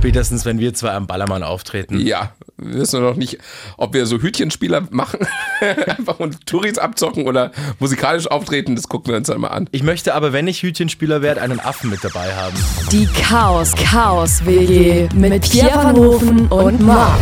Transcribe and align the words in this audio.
Spätestens, 0.00 0.46
wenn 0.46 0.58
wir 0.58 0.72
zwei 0.72 0.92
am 0.92 1.06
Ballermann 1.06 1.42
auftreten. 1.42 2.00
Ja, 2.00 2.32
wir 2.56 2.80
wissen 2.80 3.02
noch 3.02 3.16
nicht, 3.16 3.36
ob 3.76 3.92
wir 3.92 4.06
so 4.06 4.16
Hütchenspieler 4.16 4.88
machen, 4.90 5.20
einfach 5.86 6.18
und 6.20 6.46
Touris 6.46 6.78
abzocken 6.78 7.26
oder 7.26 7.52
musikalisch 7.80 8.26
auftreten, 8.26 8.76
das 8.76 8.88
gucken 8.88 9.12
wir 9.12 9.18
uns 9.18 9.26
dann 9.28 9.42
mal 9.42 9.48
an. 9.48 9.68
Ich 9.72 9.82
möchte 9.82 10.14
aber, 10.14 10.32
wenn 10.32 10.48
ich 10.48 10.62
Hütchenspieler 10.62 11.20
werde, 11.20 11.42
einen 11.42 11.60
Affen 11.60 11.90
mit 11.90 12.02
dabei 12.02 12.34
haben. 12.34 12.56
Die 12.90 13.04
Chaos 13.08 13.74
Chaos 13.74 14.46
WG 14.46 15.06
mit 15.14 15.42
Pierre 15.50 15.84
van 15.84 15.96
Hofen 15.96 16.46
und 16.48 16.80
Marv. 16.80 17.20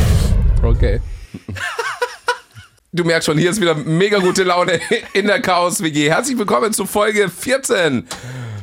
Okay. 0.62 1.00
Du 2.90 3.04
merkst 3.04 3.26
schon, 3.26 3.36
hier 3.36 3.50
ist 3.50 3.60
wieder 3.60 3.74
mega 3.74 4.18
gute 4.18 4.44
Laune 4.44 4.80
in 5.12 5.26
der 5.26 5.42
Chaos 5.42 5.82
WG. 5.82 6.08
Herzlich 6.08 6.38
willkommen 6.38 6.72
zu 6.72 6.86
Folge 6.86 7.28
14. 7.28 8.06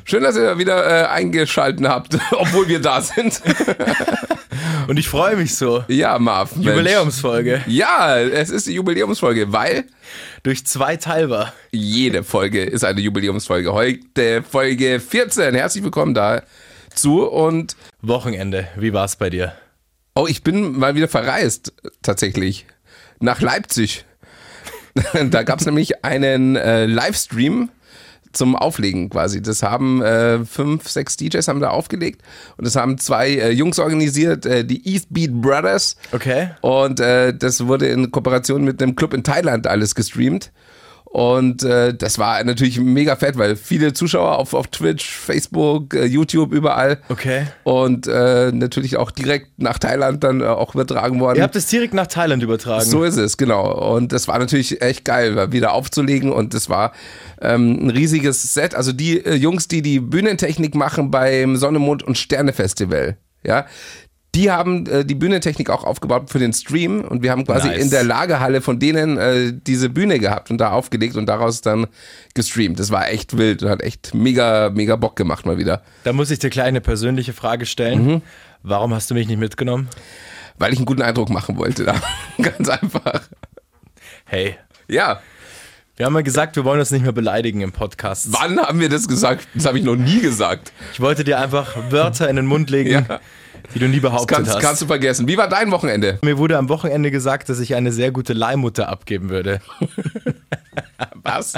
Schön, 0.03 0.23
dass 0.23 0.35
ihr 0.35 0.57
wieder 0.57 1.03
äh, 1.03 1.05
eingeschalten 1.07 1.87
habt, 1.87 2.17
obwohl 2.31 2.67
wir 2.67 2.79
da 2.81 3.01
sind. 3.01 3.39
Und 4.87 4.97
ich 4.97 5.07
freue 5.07 5.35
mich 5.35 5.55
so. 5.55 5.83
Ja, 5.89 6.17
Marv. 6.17 6.55
Mensch. 6.55 6.67
Jubiläumsfolge. 6.67 7.61
Ja, 7.67 8.17
es 8.19 8.49
ist 8.49 8.65
die 8.65 8.73
Jubiläumsfolge, 8.73 9.53
weil 9.53 9.85
Durch 10.41 10.65
zwei 10.65 10.97
teilbar. 10.97 11.53
jede 11.71 12.23
Folge 12.23 12.63
ist 12.63 12.83
eine 12.83 13.01
Jubiläumsfolge. 13.01 13.73
Heute 13.73 14.41
Folge 14.41 14.99
14. 14.99 15.53
Herzlich 15.53 15.83
willkommen 15.83 16.15
dazu 16.15 17.27
und 17.27 17.75
Wochenende. 18.01 18.67
Wie 18.75 18.91
war's 18.91 19.17
bei 19.17 19.29
dir? 19.29 19.53
oh, 20.15 20.25
ich 20.27 20.41
bin 20.43 20.79
mal 20.79 20.95
wieder 20.95 21.09
verreist, 21.09 21.73
tatsächlich, 22.01 22.65
nach 23.19 23.41
Leipzig. 23.41 24.05
da 25.29 25.43
gab 25.43 25.59
es 25.59 25.65
nämlich 25.65 26.03
einen 26.03 26.55
äh, 26.55 26.85
Livestream 26.85 27.69
zum 28.35 28.55
Auflegen 28.55 29.09
quasi. 29.09 29.41
Das 29.41 29.63
haben 29.63 30.01
äh, 30.01 30.43
fünf, 30.45 30.89
sechs 30.89 31.17
DJs 31.17 31.47
haben 31.47 31.59
da 31.59 31.69
aufgelegt 31.69 32.21
und 32.57 32.65
das 32.65 32.75
haben 32.75 32.97
zwei 32.97 33.29
äh, 33.29 33.49
Jungs 33.51 33.79
organisiert, 33.79 34.45
äh, 34.45 34.65
die 34.65 34.87
East 34.87 35.07
Beat 35.09 35.33
Brothers. 35.41 35.95
Okay. 36.11 36.49
Und 36.61 36.99
äh, 36.99 37.33
das 37.33 37.65
wurde 37.65 37.87
in 37.87 38.11
Kooperation 38.11 38.63
mit 38.63 38.81
einem 38.81 38.95
Club 38.95 39.13
in 39.13 39.23
Thailand 39.23 39.67
alles 39.67 39.95
gestreamt. 39.95 40.51
Und 41.15 41.63
äh, 41.63 41.93
das 41.93 42.19
war 42.19 42.43
natürlich 42.43 42.77
mega 42.77 43.15
fett, 43.15 43.37
weil 43.37 43.55
viele 43.55 43.93
Zuschauer 43.93 44.37
auf, 44.37 44.53
auf 44.53 44.67
Twitch, 44.67 45.09
Facebook, 45.09 45.93
äh, 45.93 46.03
YouTube, 46.03 46.51
überall. 46.51 46.97
Okay. 47.07 47.47
Und 47.63 48.05
äh, 48.05 48.51
natürlich 48.51 48.97
auch 48.97 49.11
direkt 49.11 49.47
nach 49.55 49.79
Thailand 49.79 50.25
dann 50.25 50.41
äh, 50.41 50.43
auch 50.43 50.75
übertragen 50.75 51.21
worden. 51.21 51.37
Ihr 51.37 51.43
habt 51.43 51.55
es 51.55 51.67
direkt 51.67 51.93
nach 51.93 52.07
Thailand 52.07 52.43
übertragen. 52.43 52.83
So 52.83 53.05
ist 53.05 53.15
es, 53.15 53.37
genau. 53.37 53.95
Und 53.95 54.11
das 54.11 54.27
war 54.27 54.37
natürlich 54.39 54.81
echt 54.81 55.05
geil, 55.05 55.53
wieder 55.53 55.71
aufzulegen. 55.71 56.33
Und 56.33 56.53
das 56.53 56.69
war 56.69 56.91
ähm, 57.39 57.85
ein 57.85 57.91
riesiges 57.91 58.53
Set. 58.53 58.75
Also 58.75 58.91
die 58.91 59.25
äh, 59.25 59.35
Jungs, 59.35 59.69
die 59.69 59.81
die 59.81 60.01
Bühnentechnik 60.01 60.75
machen 60.75 61.11
beim 61.11 61.55
Sonne, 61.55 61.79
Mond 61.79 62.03
und 62.03 62.17
Sterne 62.17 62.51
Festival, 62.51 63.15
ja, 63.41 63.67
die 64.35 64.51
haben 64.51 64.85
äh, 64.87 65.05
die 65.05 65.15
Bühnentechnik 65.15 65.69
auch 65.69 65.83
aufgebaut 65.83 66.29
für 66.29 66.39
den 66.39 66.53
Stream. 66.53 67.01
Und 67.01 67.23
wir 67.23 67.31
haben 67.31 67.45
quasi 67.45 67.67
Nice. 67.69 67.81
in 67.83 67.89
der 67.89 68.03
Lagerhalle 68.03 68.61
von 68.61 68.77
denen 68.79 69.17
äh, 69.17 69.53
diese 69.55 69.89
Bühne 69.89 70.19
gehabt 70.19 70.51
und 70.51 70.59
da 70.59 70.71
aufgelegt 70.71 71.15
und 71.15 71.25
daraus 71.25 71.61
dann 71.61 71.87
gestreamt. 72.33 72.77
Das 72.79 72.91
war 72.91 73.09
echt 73.09 73.37
wild 73.37 73.63
und 73.63 73.69
hat 73.69 73.81
echt 73.81 74.13
mega, 74.13 74.69
mega 74.69 74.95
Bock 74.97 75.15
gemacht 75.15 75.45
mal 75.45 75.57
wieder. 75.57 75.81
Da 76.03 76.13
muss 76.13 76.29
ich 76.29 76.39
dir 76.39 76.49
gleich 76.49 76.67
eine 76.67 76.81
persönliche 76.81 77.33
Frage 77.33 77.65
stellen. 77.65 78.05
Mhm. 78.05 78.21
Warum 78.61 78.93
hast 78.93 79.09
du 79.09 79.13
mich 79.15 79.27
nicht 79.27 79.39
mitgenommen? 79.39 79.87
Weil 80.57 80.71
ich 80.73 80.79
einen 80.79 80.85
guten 80.85 81.01
Eindruck 81.01 81.29
machen 81.29 81.57
wollte 81.57 81.83
da. 81.85 81.95
Ganz 82.41 82.67
einfach. 82.69 83.21
Hey, 84.25 84.55
Ja. 84.87 85.21
wir 85.97 86.05
haben 86.05 86.15
ja 86.15 86.21
gesagt, 86.21 86.55
wir 86.55 86.65
wollen 86.65 86.79
uns 86.79 86.91
nicht 86.91 87.03
mehr 87.03 87.11
beleidigen 87.11 87.61
im 87.61 87.71
Podcast. 87.71 88.27
Wann 88.31 88.59
haben 88.59 88.79
wir 88.79 88.89
das 88.89 89.07
gesagt? 89.07 89.47
Das 89.53 89.65
habe 89.65 89.77
ich 89.79 89.83
noch 89.85 89.95
nie 89.95 90.19
gesagt. 90.19 90.73
Ich 90.93 90.99
wollte 90.99 91.23
dir 91.23 91.39
einfach 91.39 91.75
Wörter 91.91 92.29
in 92.29 92.35
den 92.35 92.45
Mund 92.47 92.69
legen, 92.69 92.89
Ja. 92.91 93.19
Die 93.73 93.79
du 93.79 93.87
nie 93.87 93.99
behauptet 93.99 94.35
Kannst, 94.35 94.53
hast. 94.53 94.61
kannst 94.61 94.81
du 94.81 94.85
vergessen. 94.87 95.27
Wie 95.27 95.37
war 95.37 95.47
dein 95.49 95.71
Wochenende? 95.71 96.19
Mir 96.23 96.37
wurde 96.37 96.57
am 96.57 96.69
Wochenende 96.69 97.11
gesagt, 97.11 97.49
dass 97.49 97.59
ich 97.59 97.75
eine 97.75 97.91
sehr 97.91 98.11
gute 98.11 98.33
Leihmutter 98.33 98.89
abgeben 98.89 99.29
würde. 99.29 99.59
Was? 101.23 101.53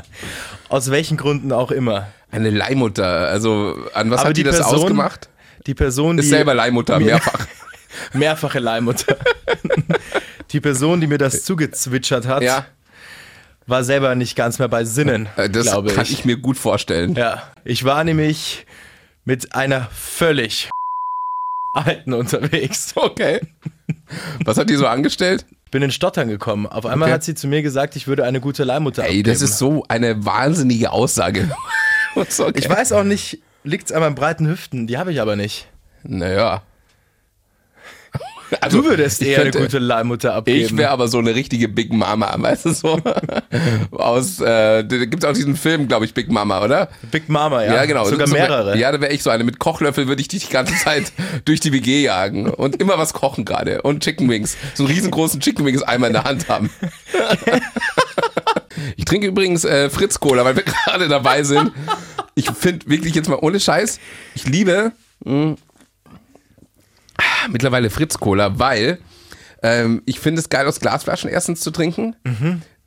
Aus 0.69 0.91
welchen 0.91 1.17
Gründen 1.17 1.51
auch 1.51 1.72
immer. 1.72 2.07
Eine 2.31 2.50
Leihmutter. 2.50 3.28
Also, 3.28 3.75
an 3.94 4.09
was 4.12 4.19
Aber 4.22 4.29
hat 4.29 4.38
die, 4.38 4.44
die 4.44 4.50
das 4.50 4.57
Person- 4.57 4.79
ausgemacht? 4.79 5.29
Die 5.66 5.73
Person, 5.73 6.17
die 6.17 6.23
Ist 6.23 6.29
selber 6.29 6.53
Leihmutter, 6.53 7.00
mehrfach. 7.00 7.46
mehrfache 8.13 8.59
Leihmutter. 8.59 9.17
die 10.51 10.62
Person, 10.62 11.01
die 11.01 11.07
mir 11.07 11.17
das 11.17 11.44
zugezwitschert 11.44 12.25
hat, 12.28 12.41
Ja, 12.44 12.66
war 13.66 13.84
selber 13.84 14.16
nicht 14.16 14.35
ganz 14.38 14.59
mehr 14.59 14.69
bei 14.69 14.85
Sinnen, 14.85 15.28
äh, 15.35 15.50
das 15.50 15.63
glaube 15.67 15.91
kann 15.91 16.03
ich. 16.06 16.12
ich 16.13 16.25
mir 16.25 16.38
gut 16.38 16.57
vorstellen. 16.57 17.16
Ja, 17.16 17.44
ich 17.66 17.84
war 17.84 18.03
nämlich 18.06 18.66
mit 19.25 19.56
einer 19.56 19.90
völlig 19.94 20.69
alten 21.86 22.14
unterwegs. 22.14 22.94
Okay. 22.96 23.40
Was 24.46 24.58
hat 24.58 24.70
die 24.70 24.76
so 24.76 24.88
angestellt? 24.88 25.46
Bin 25.72 25.82
in 25.84 25.92
Stottern 25.92 26.28
gekommen. 26.30 26.66
Auf 26.66 26.86
einmal 26.86 27.08
Okay. 27.08 27.14
hat 27.16 27.24
sie 27.24 27.36
zu 27.36 27.48
mir 27.48 27.62
gesagt, 27.62 27.96
ich 27.96 28.08
würde 28.08 28.24
eine 28.26 28.40
gute 28.40 28.64
Leihmutter 28.64 29.04
Ey, 29.04 29.08
abgeben. 29.10 29.30
das 29.30 29.42
ist 29.42 29.58
so 29.58 29.84
eine 29.90 30.26
wahnsinnige 30.26 30.92
Aussage. 30.92 31.50
Okay. 32.16 32.54
Ich 32.56 32.68
weiß 32.70 32.94
auch 32.94 33.04
nicht, 33.04 33.40
liegt's 33.64 33.92
an 33.92 34.00
meinen 34.02 34.16
breiten 34.16 34.48
Hüften, 34.48 34.88
die 34.88 34.98
habe 34.98 35.12
ich 35.12 35.22
aber 35.22 35.36
nicht. 35.36 35.68
Naja. 36.04 36.64
Also, 38.62 38.81
Du 38.81 38.88
würdest 38.90 39.22
eher 39.22 39.41
eine 39.41 39.52
könnte- 39.52 39.59
gute 39.68 39.80
Leihmutter 39.80 40.34
abgeben. 40.34 40.58
Ich 40.66 40.78
wäre 40.78 40.90
aber 40.91 41.08
so 41.09 41.18
eine 41.18 41.35
richtige 41.35 41.68
Big 41.68 41.91
Mama, 41.91 42.34
weißt 42.38 42.66
du 42.66 42.69
so? 42.74 43.00
Aus, 43.91 44.40
äh, 44.40 44.84
da 44.84 45.06
gibt's 45.06 45.25
auch 45.25 45.34
diesen 45.34 45.56
Film, 45.58 45.88
glaube 45.88 46.06
ich, 46.06 46.13
Big 46.13 46.31
Mama, 46.31 46.63
oder? 46.63 46.90
Big 47.12 47.28
Mama, 47.30 47.63
ja. 47.63 47.75
Ja, 47.75 47.85
genau. 47.85 48.06
Sogar 48.06 48.28
So 48.28 48.34
mehrere. 48.34 48.78
Ja, 48.78 48.91
da 48.91 49.02
wäre 49.02 49.12
ich 49.13 49.22
so 49.24 49.30
eine. 49.30 49.44
Mit 49.44 49.59
Kochlöffel 49.59 50.08
würde 50.08 50.22
ich 50.22 50.28
dich 50.30 50.47
die 50.47 50.53
ganze 50.53 50.75
Zeit 50.75 51.12
durch 51.46 51.59
die 51.59 51.74
WG 51.74 52.02
jagen 52.03 52.50
und 52.50 52.78
immer 52.81 52.97
was 52.97 53.13
kochen 53.13 53.44
gerade. 53.46 53.81
Und 53.81 54.03
Chicken 54.03 54.30
Wings. 54.30 54.56
So 54.75 54.85
einen 54.85 54.94
riesengroßen 54.94 55.40
Chicken 55.41 55.66
Wings 55.66 55.84
einmal 55.84 56.09
in 56.09 56.14
der 56.14 56.24
Hand 56.24 56.47
haben. 56.50 56.69
ich 58.96 59.06
trinke 59.06 59.28
übrigens 59.28 59.66
äh, 59.66 59.90
Fritz 59.90 60.19
Cola, 60.19 60.46
weil 60.46 60.56
wir 60.56 60.64
gerade 60.64 61.08
dabei 61.08 61.44
sind. 61.44 61.72
Ich 62.35 62.50
finde 62.52 62.88
wirklich 62.90 63.16
jetzt 63.16 63.29
mal 63.29 63.40
ohne 63.41 63.59
Scheiß, 63.59 64.00
ich 64.35 64.46
liebe 64.46 64.91
mh, 65.25 65.56
mittlerweile 67.50 67.89
Fritz 67.89 68.17
Cola, 68.17 68.59
weil 68.59 69.00
ähm, 69.63 70.01
ich 70.05 70.19
finde 70.19 70.39
es 70.41 70.50
geil, 70.50 70.67
aus 70.67 70.79
Glasflaschen 70.79 71.29
erstens 71.29 71.61
zu 71.61 71.72
trinken. 71.72 72.16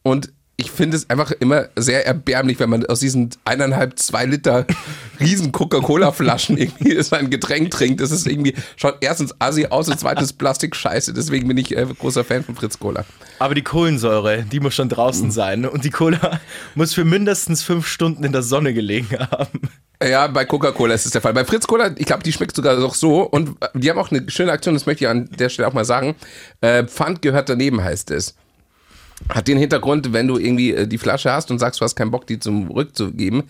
Und 0.03 0.33
ich 0.57 0.71
finde 0.71 0.95
es 0.99 1.09
einfach 1.09 1.31
immer 1.31 1.69
sehr 1.75 2.07
erbärmlich, 2.07 2.61
wenn 2.61 2.69
man 2.69 2.85
aus 2.85 3.01
diesen 3.01 3.31
eineinhalb, 3.47 3.99
zwei 3.99 4.27
Liter 4.27 4.67
riesen 5.21 5.53
Coca-Cola-Flaschen 5.53 6.59
irgendwie 6.59 7.03
sein 7.03 7.31
Getränk 7.31 7.71
trinkt. 7.71 8.01
Das 8.03 8.11
ist 8.11 8.27
irgendwie, 8.27 8.55
schaut 8.77 8.99
erstens 9.01 9.35
assi 9.39 9.67
aus 9.71 9.89
und 9.89 9.99
zweitens 9.99 10.35
Plastik 10.35 10.77
scheiße. 10.77 11.15
Deswegen 11.15 11.49
bin 11.49 11.57
ich 11.57 11.75
äh, 11.75 11.87
großer 11.99 12.25
Fan 12.25 12.45
von 12.45 12.57
Fritz 12.57 12.79
Cola. 12.79 13.07
Aber 13.39 13.55
die 13.55 13.63
Kohlensäure, 13.63 14.43
die 14.43 14.61
muss 14.61 14.75
schon 14.75 14.91
draußen 14.91 15.29
Mhm. 15.29 15.31
sein. 15.33 15.65
Und 15.67 15.85
die 15.85 15.91
Cola 15.91 16.41
muss 16.75 16.93
für 16.93 17.07
mindestens 17.07 17.63
fünf 17.63 17.87
Stunden 17.87 18.23
in 18.23 18.33
der 18.33 18.43
Sonne 18.43 18.75
gelegen 18.75 19.09
haben. 19.19 19.63
Ja, 20.03 20.29
bei 20.29 20.47
Coca-Cola 20.47 20.95
ist 20.95 21.05
es 21.05 21.13
der 21.13 21.21
Fall. 21.21 21.35
Bei 21.35 21.45
Fritz 21.45 21.67
Cola, 21.67 21.91
ich 21.97 22.07
glaube, 22.07 22.23
die 22.23 22.33
schmeckt 22.33 22.57
sogar 22.57 22.77
doch 22.77 22.95
so. 22.95 23.23
Und 23.23 23.57
äh, 23.61 23.69
die 23.75 23.91
haben 23.91 23.99
auch 23.99 24.11
eine 24.11 24.29
schöne 24.31 24.53
Aktion, 24.53 24.75
das 24.75 24.87
möchte 24.87 25.05
ich 25.05 25.11
an 25.11 25.29
der 25.39 25.51
Stelle 25.51 25.69
auch 25.69 25.75
mal 25.75 25.85
sagen. 25.85 26.15
Äh, 26.63 26.85
Pfand 26.85 27.21
gehört 27.21 27.49
daneben, 27.51 27.85
heißt 27.85 28.11
es. 28.11 28.35
Hat 29.29 29.47
den 29.47 29.59
Hintergrund, 29.59 30.15
wenn 30.15 30.27
du 30.27 30.39
irgendwie 30.39 30.73
äh, 30.73 30.87
die 30.87 30.97
Flasche 30.97 31.31
hast 31.31 31.51
und 31.51 31.59
sagst, 31.59 31.81
du 31.81 31.85
hast 31.85 31.97
keinen 31.97 32.11
Bock, 32.11 32.27
die 32.27 32.39
zurückzugeben, 32.39 33.43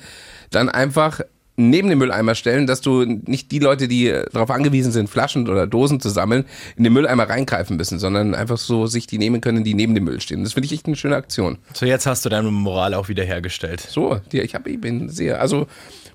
dann 0.50 0.68
einfach 0.68 1.20
neben 1.60 1.88
den 1.88 1.98
Mülleimer 1.98 2.34
stellen, 2.34 2.66
dass 2.66 2.80
du 2.80 3.04
nicht 3.04 3.52
die 3.52 3.58
Leute, 3.58 3.86
die 3.86 4.08
äh, 4.08 4.24
darauf 4.32 4.50
angewiesen 4.50 4.90
sind, 4.90 5.08
Flaschen 5.08 5.48
oder 5.48 5.68
Dosen 5.68 6.00
zu 6.00 6.08
sammeln, 6.08 6.46
in 6.76 6.82
den 6.82 6.92
Mülleimer 6.92 7.28
reingreifen 7.28 7.76
müssen, 7.76 8.00
sondern 8.00 8.34
einfach 8.34 8.58
so 8.58 8.86
sich 8.86 9.06
die 9.06 9.18
nehmen 9.18 9.40
können, 9.40 9.62
die 9.62 9.74
neben 9.74 9.94
dem 9.94 10.04
Müll 10.04 10.20
stehen. 10.20 10.42
Das 10.42 10.54
finde 10.54 10.66
ich 10.66 10.72
echt 10.72 10.86
eine 10.86 10.96
schöne 10.96 11.16
Aktion. 11.16 11.58
So, 11.74 11.86
jetzt 11.86 12.06
hast 12.06 12.24
du 12.24 12.28
deine 12.28 12.50
Moral 12.50 12.94
auch 12.94 13.08
wieder 13.08 13.24
hergestellt. 13.24 13.80
So, 13.80 14.20
die, 14.32 14.40
ich, 14.40 14.54
hab, 14.54 14.66
ich 14.66 14.80
bin 14.80 15.08
sehr, 15.08 15.40
also 15.40 15.66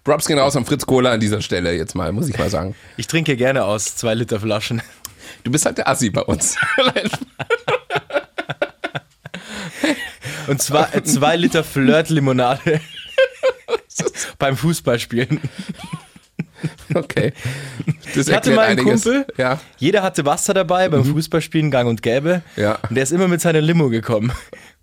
Props 0.05 0.27
gehen 0.27 0.37
raus 0.39 0.55
an 0.55 0.65
Fritz 0.65 0.85
Cola 0.85 1.11
an 1.11 1.19
dieser 1.19 1.41
Stelle 1.41 1.73
jetzt 1.73 1.95
mal, 1.95 2.11
muss 2.13 2.29
ich 2.29 2.37
mal 2.37 2.49
sagen. 2.49 2.75
Ich 2.95 3.07
trinke 3.07 3.35
gerne 3.35 3.65
aus 3.65 3.95
zwei 3.97 4.13
Liter 4.13 4.39
Flaschen. 4.39 4.81
Du 5.43 5.51
bist 5.51 5.65
halt 5.65 5.77
der 5.79 5.89
Assi 5.89 6.11
bei 6.11 6.21
uns. 6.21 6.55
Und 10.47 10.61
zwei, 10.61 10.87
äh, 10.93 11.03
zwei 11.03 11.35
Liter 11.35 11.63
Flirt-Limonade 11.63 12.79
beim 14.39 14.55
Fußballspielen. 14.55 15.41
okay. 16.93 17.33
Das 18.13 18.27
Ich 18.27 18.33
hatte 18.35 18.51
mal 18.51 18.67
einen 18.67 18.79
einiges. 18.81 19.03
Kumpel, 19.03 19.25
Ja. 19.37 19.59
jeder 19.77 20.03
hatte 20.03 20.23
Wasser 20.25 20.53
dabei 20.53 20.87
beim 20.89 21.03
Fußballspielen, 21.03 21.71
gang 21.71 21.89
und 21.89 22.03
gäbe. 22.03 22.43
Mhm. 22.55 22.61
Ja. 22.61 22.77
Und 22.87 22.95
der 22.95 23.03
ist 23.03 23.11
immer 23.11 23.27
mit 23.27 23.41
seiner 23.41 23.61
Limo 23.61 23.89
gekommen. 23.89 24.31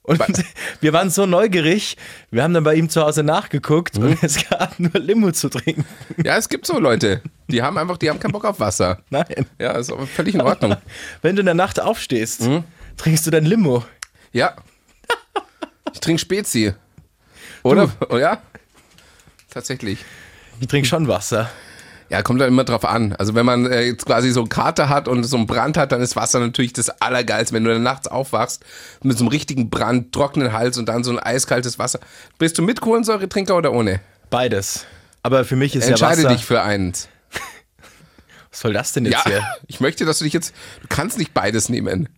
Und 0.05 0.21
wir 0.81 0.93
waren 0.93 1.11
so 1.11 1.27
neugierig, 1.27 1.97
wir 2.31 2.43
haben 2.43 2.55
dann 2.55 2.65
bei 2.65 2.75
ihm 2.75 2.89
zu 2.89 3.03
Hause 3.03 3.23
nachgeguckt 3.23 3.99
Mhm. 3.99 4.05
und 4.05 4.23
es 4.23 4.49
gab 4.49 4.79
nur 4.81 4.93
Limo 4.95 5.31
zu 5.33 5.49
trinken. 5.49 5.85
ja, 6.25 6.37
es 6.37 6.49
gibt 6.49 6.67
so 6.67 6.79
Leute, 6.81 7.23
die 7.49 7.63
haben 7.63 7.79
einfach, 7.79 7.99
die 7.99 8.11
haben 8.11 8.19
keinen 8.19 8.33
Bock 8.33 8.45
auf 8.45 8.59
Wasser. 8.61 8.99
Nein. 9.11 9.47
Ja, 9.61 9.73
ist 9.73 9.93
aber 9.93 10.07
völlig 10.07 10.35
in 10.35 10.41
Ordnung. 10.41 10.77
Wenn 11.23 11.37
du 11.37 11.41
in 11.41 11.47
der 11.47 11.55
Nacht 11.55 11.79
aufstehst, 11.81 12.43
Mhm. 12.43 12.65
trinkst 12.97 13.27
du 13.27 13.31
dein 13.31 13.45
Limo. 13.45 13.85
Ja. 14.33 14.57
Ich 15.93 16.01
trinke 16.01 16.19
Spezi. 16.21 16.75
Oder? 17.63 17.91
Oh, 18.09 18.17
ja? 18.19 18.43
Tatsächlich. 19.51 20.05
Ich 20.61 20.67
trinke 20.67 20.89
schon 20.89 21.07
Wasser. 21.07 21.51
Ja, 22.13 22.21
kommt 22.23 22.43
dann 22.43 22.49
immer 22.49 22.65
drauf 22.65 22.85
an. 22.85 23.15
Also 23.15 23.35
wenn 23.35 23.47
man 23.47 23.65
äh, 23.65 23.85
jetzt 23.87 24.05
quasi 24.05 24.31
so 24.33 24.41
einen 24.41 24.51
Kater 24.51 24.91
hat 24.91 25.09
und 25.09 25.25
so 25.25 25.39
einen 25.39 25.47
Brand 25.47 25.79
hat, 25.79 25.93
dann 25.93 26.03
ist 26.03 26.15
Wasser 26.15 26.41
natürlich 26.41 26.75
das 26.75 26.91
Allergeilste. 27.01 27.55
Wenn 27.55 27.65
du 27.65 27.73
dann 27.73 27.83
nachts 27.83 28.07
aufwachst 28.07 28.63
mit 29.03 29.17
so 29.17 29.25
einem 29.25 29.29
richtigen 29.31 29.71
Brand, 29.71 30.13
trockenen 30.13 30.53
Hals 30.53 30.77
und 30.77 30.91
dann 30.91 31.05
so 31.05 31.11
ein 31.11 31.19
eiskaltes 31.19 31.79
Wasser. 31.79 32.01
Bist 32.37 32.59
du 32.59 32.63
mit 32.63 32.83
Kohlensäuretrinker 32.83 33.57
oder 33.57 33.73
ohne? 33.73 34.01
Beides. 34.29 34.85
Aber 35.23 35.47
für 35.47 35.57
mich 35.57 35.75
ist 35.75 35.89
Entscheide 35.89 36.21
ja 36.21 36.25
Wasser. 36.29 36.37
dich 36.37 36.45
für 36.45 36.61
eins. 36.61 37.09
Was 38.51 38.61
soll 38.61 38.75
das 38.75 38.93
denn 38.93 39.07
jetzt 39.07 39.15
Ja, 39.15 39.25
hier? 39.25 39.47
ich 39.67 39.81
möchte, 39.81 40.05
dass 40.05 40.19
du 40.19 40.25
dich 40.25 40.35
jetzt, 40.35 40.55
du 40.83 40.89
kannst 40.91 41.17
nicht 41.17 41.33
beides 41.33 41.71
nehmen. 41.71 42.11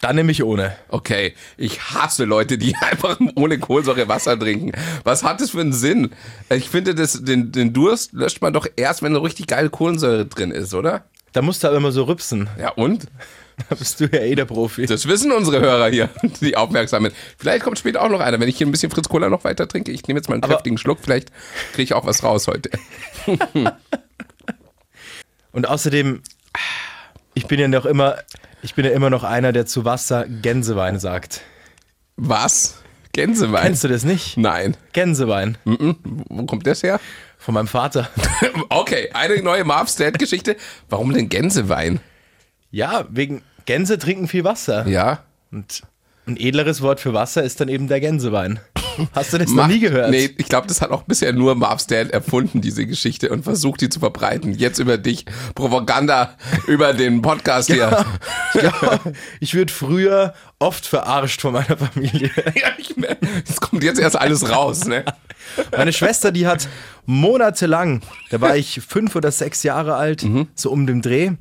Dann 0.00 0.16
nehme 0.16 0.32
ich 0.32 0.42
ohne. 0.42 0.74
Okay, 0.88 1.34
ich 1.58 1.80
hasse 1.92 2.24
Leute, 2.24 2.56
die 2.56 2.74
einfach 2.80 3.18
ohne 3.34 3.58
Kohlensäure 3.58 4.08
Wasser 4.08 4.38
trinken. 4.38 4.72
Was 5.04 5.22
hat 5.22 5.40
das 5.40 5.50
für 5.50 5.60
einen 5.60 5.72
Sinn? 5.74 6.10
Ich 6.48 6.68
finde, 6.70 6.94
das, 6.94 7.22
den, 7.22 7.52
den 7.52 7.72
Durst 7.72 8.12
löscht 8.12 8.40
man 8.40 8.52
doch 8.52 8.66
erst, 8.76 9.02
wenn 9.02 9.12
da 9.12 9.20
richtig 9.20 9.46
geile 9.46 9.68
Kohlensäure 9.70 10.24
drin 10.26 10.50
ist, 10.52 10.72
oder? 10.74 11.04
Da 11.32 11.42
musst 11.42 11.62
du 11.62 11.68
aber 11.68 11.76
immer 11.76 11.92
so 11.92 12.04
rübsen. 12.04 12.48
Ja, 12.58 12.70
und? 12.70 13.06
Da 13.68 13.74
bist 13.74 14.00
du 14.00 14.06
ja 14.06 14.20
eh 14.20 14.34
der 14.34 14.46
Profi. 14.46 14.86
Das 14.86 15.06
wissen 15.06 15.32
unsere 15.32 15.60
Hörer 15.60 15.90
hier, 15.90 16.08
die 16.40 16.56
Aufmerksamen. 16.56 17.12
Vielleicht 17.36 17.62
kommt 17.62 17.78
später 17.78 18.00
auch 18.00 18.08
noch 18.08 18.20
einer, 18.20 18.40
wenn 18.40 18.48
ich 18.48 18.56
hier 18.56 18.66
ein 18.66 18.70
bisschen 18.70 18.90
Fritz 18.90 19.06
Cola 19.10 19.28
noch 19.28 19.44
weiter 19.44 19.68
trinke. 19.68 19.92
Ich 19.92 20.08
nehme 20.08 20.18
jetzt 20.18 20.30
mal 20.30 20.36
einen 20.36 20.44
Aber- 20.44 20.54
kräftigen 20.54 20.78
Schluck, 20.78 20.96
vielleicht 21.02 21.30
kriege 21.72 21.82
ich 21.82 21.92
auch 21.92 22.06
was 22.06 22.24
raus 22.24 22.46
heute. 22.46 22.70
Und 25.52 25.68
außerdem, 25.68 26.22
ich 27.40 27.46
bin 27.46 27.58
ja 27.58 27.68
noch 27.68 27.86
immer, 27.86 28.18
ich 28.60 28.74
bin 28.74 28.84
ja 28.84 28.90
immer 28.90 29.08
noch 29.08 29.24
einer, 29.24 29.52
der 29.52 29.64
zu 29.64 29.86
Wasser 29.86 30.26
Gänsewein 30.28 31.00
sagt. 31.00 31.40
Was? 32.16 32.82
Gänsewein? 33.14 33.62
Kennst 33.62 33.82
du 33.82 33.88
das 33.88 34.04
nicht? 34.04 34.36
Nein. 34.36 34.76
Gänsewein. 34.92 35.56
Mhm. 35.64 35.96
Wo 36.04 36.44
kommt 36.44 36.66
das 36.66 36.82
her? 36.82 37.00
Von 37.38 37.54
meinem 37.54 37.66
Vater. 37.66 38.10
Okay, 38.68 39.10
eine 39.14 39.42
neue 39.42 39.64
Marv's 39.64 39.96
Dad-Geschichte. 39.96 40.56
Warum 40.90 41.14
denn 41.14 41.30
Gänsewein? 41.30 42.00
Ja, 42.70 43.06
wegen 43.08 43.42
Gänse 43.64 43.98
trinken 43.98 44.28
viel 44.28 44.44
Wasser. 44.44 44.86
Ja. 44.86 45.24
Und 45.50 45.82
ein 46.26 46.36
edleres 46.36 46.82
Wort 46.82 47.00
für 47.00 47.14
Wasser 47.14 47.42
ist 47.42 47.60
dann 47.60 47.68
eben 47.68 47.88
der 47.88 48.00
Gänsewein. 48.00 48.60
Hast 49.14 49.32
du 49.32 49.38
das 49.38 49.48
noch 49.48 49.56
Macht- 49.56 49.70
nie 49.70 49.80
gehört? 49.80 50.10
Nee, 50.10 50.30
ich 50.36 50.46
glaube, 50.48 50.66
das 50.66 50.80
hat 50.80 50.90
auch 50.90 51.02
bisher 51.02 51.32
nur 51.32 51.54
Marv's 51.54 51.86
Dad 51.86 52.10
erfunden, 52.10 52.60
diese 52.60 52.86
Geschichte, 52.86 53.30
und 53.30 53.42
versucht, 53.42 53.80
die 53.80 53.88
zu 53.88 54.00
verbreiten. 54.00 54.52
Jetzt 54.54 54.78
über 54.78 54.98
dich. 54.98 55.24
Propaganda 55.54 56.36
über 56.66 56.92
den 56.92 57.22
Podcast 57.22 57.68
hier. 57.70 58.04
Ja, 58.54 59.00
ich 59.40 59.54
würde 59.54 59.72
früher 59.72 60.34
oft 60.58 60.86
verarscht 60.86 61.40
von 61.40 61.52
meiner 61.52 61.76
Familie. 61.76 62.30
Ja, 62.54 62.70
das 63.46 63.60
kommt 63.60 63.82
jetzt 63.84 63.98
erst 64.00 64.16
alles 64.16 64.50
raus, 64.50 64.84
ne? 64.86 65.04
Meine 65.76 65.92
Schwester, 65.92 66.32
die 66.32 66.46
hat 66.46 66.68
monatelang, 67.06 68.00
da 68.30 68.40
war 68.40 68.56
ich 68.56 68.80
fünf 68.86 69.14
oder 69.16 69.30
sechs 69.30 69.62
Jahre 69.62 69.94
alt, 69.96 70.22
Mhm. 70.22 70.48
so 70.54 70.70
um 70.70 70.86
den 70.86 71.02
Dreh, 71.02 71.32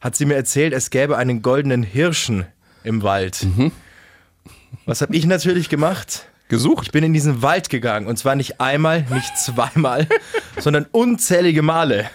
hat 0.00 0.16
sie 0.16 0.24
mir 0.26 0.34
erzählt, 0.34 0.72
es 0.72 0.90
gäbe 0.90 1.16
einen 1.16 1.42
goldenen 1.42 1.82
Hirschen 1.82 2.46
im 2.82 3.02
Wald. 3.02 3.44
Mhm. 3.56 3.72
Was 4.86 5.00
habe 5.02 5.14
ich 5.16 5.24
natürlich 5.26 5.68
gemacht? 5.68 6.26
Gesucht? 6.48 6.86
Ich 6.86 6.92
bin 6.92 7.02
in 7.04 7.12
diesen 7.14 7.42
Wald 7.42 7.70
gegangen 7.70 8.06
und 8.06 8.18
zwar 8.18 8.34
nicht 8.36 8.60
einmal, 8.60 9.02
nicht 9.10 9.36
zweimal, 9.38 10.06
sondern 10.58 10.86
unzählige 10.92 11.62
Male. 11.62 12.08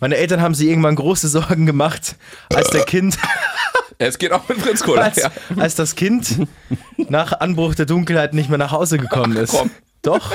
Meine 0.00 0.16
Eltern 0.16 0.40
haben 0.40 0.54
sich 0.54 0.68
irgendwann 0.68 0.96
große 0.96 1.28
Sorgen 1.28 1.66
gemacht, 1.66 2.16
als 2.52 2.70
der 2.70 2.84
Kind, 2.84 3.18
Es 3.98 4.18
geht 4.18 4.32
auch 4.32 4.48
mit 4.48 4.58
Fritz 4.58 4.82
Cola. 4.82 5.02
als, 5.02 5.16
Ja. 5.16 5.30
als 5.56 5.76
das 5.76 5.94
Kind 5.94 6.48
nach 6.96 7.38
Anbruch 7.38 7.74
der 7.76 7.86
Dunkelheit 7.86 8.34
nicht 8.34 8.48
mehr 8.48 8.58
nach 8.58 8.72
Hause 8.72 8.98
gekommen 8.98 9.36
ist. 9.36 9.50
komm. 9.52 9.70
Doch. 10.02 10.32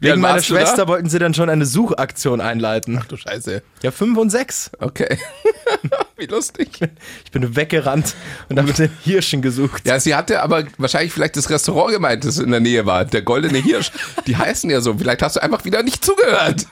Wegen 0.00 0.20
meiner 0.22 0.36
du 0.40 0.40
da? 0.40 0.60
Schwester 0.60 0.88
wollten 0.88 1.10
sie 1.10 1.18
dann 1.18 1.34
schon 1.34 1.50
eine 1.50 1.66
Suchaktion 1.66 2.40
einleiten. 2.40 3.04
Du 3.08 3.18
Scheiße. 3.18 3.62
Ja, 3.82 3.90
fünf 3.90 4.16
und 4.16 4.30
sechs. 4.30 4.70
Okay. 4.80 5.18
Wie 6.18 6.26
lustig. 6.26 6.80
Ich 7.24 7.30
bin 7.30 7.56
weggerannt 7.56 8.14
und 8.48 8.58
habe 8.58 8.72
den 8.72 8.90
Hirschen 9.04 9.42
gesucht. 9.42 9.86
Ja, 9.86 10.00
sie 10.00 10.14
hatte 10.14 10.42
aber 10.42 10.64
wahrscheinlich 10.78 11.12
vielleicht 11.12 11.36
das 11.36 11.50
Restaurant 11.50 11.92
gemeint, 11.92 12.24
das 12.24 12.38
in 12.38 12.50
der 12.50 12.60
Nähe 12.60 12.86
war. 12.86 13.04
Der 13.04 13.20
Goldene 13.22 13.58
Hirsch. 13.58 13.92
Die 14.26 14.36
heißen 14.36 14.70
ja 14.70 14.80
so. 14.80 14.94
Vielleicht 14.96 15.22
hast 15.22 15.36
du 15.36 15.42
einfach 15.42 15.64
wieder 15.66 15.82
nicht 15.82 16.02
zugehört. 16.04 16.66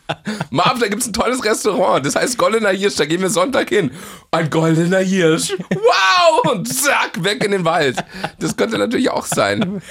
Marv, 0.50 0.78
da 0.78 0.88
gibt's 0.88 1.06
ein 1.06 1.14
tolles 1.14 1.42
Restaurant. 1.44 2.04
Das 2.04 2.14
heißt 2.14 2.36
Goldener 2.36 2.70
Hirsch. 2.70 2.96
Da 2.96 3.06
gehen 3.06 3.22
wir 3.22 3.30
Sonntag 3.30 3.70
hin. 3.70 3.90
Ein 4.30 4.50
goldener 4.50 4.98
Hirsch. 4.98 5.54
Wow! 5.70 6.52
Und 6.52 6.68
zack, 6.68 7.24
weg 7.24 7.42
in 7.42 7.52
den 7.52 7.64
Wald. 7.64 8.04
Das 8.38 8.56
könnte 8.56 8.76
natürlich 8.76 9.10
auch 9.10 9.26
sein. 9.26 9.82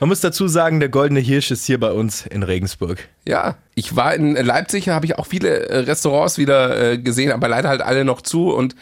Man 0.00 0.08
muss 0.10 0.20
dazu 0.20 0.46
sagen, 0.48 0.78
der 0.80 0.88
goldene 0.90 1.20
Hirsch 1.20 1.50
ist 1.50 1.64
hier 1.64 1.80
bei 1.80 1.90
uns 1.90 2.26
in 2.26 2.42
Regensburg. 2.42 2.98
Ja, 3.26 3.56
ich 3.74 3.96
war 3.96 4.14
in 4.14 4.34
Leipzig, 4.34 4.88
habe 4.90 5.06
ich 5.06 5.16
auch 5.18 5.26
viele 5.26 5.68
äh, 5.68 5.78
Restaurants 5.78 6.36
wieder 6.38 6.92
äh, 6.92 6.98
gesehen, 6.98 7.32
aber 7.32 7.48
leider 7.48 7.68
halt 7.70 7.80
alle 7.82 8.04
noch 8.04 8.20
zu. 8.20 8.50
Und 8.52 8.74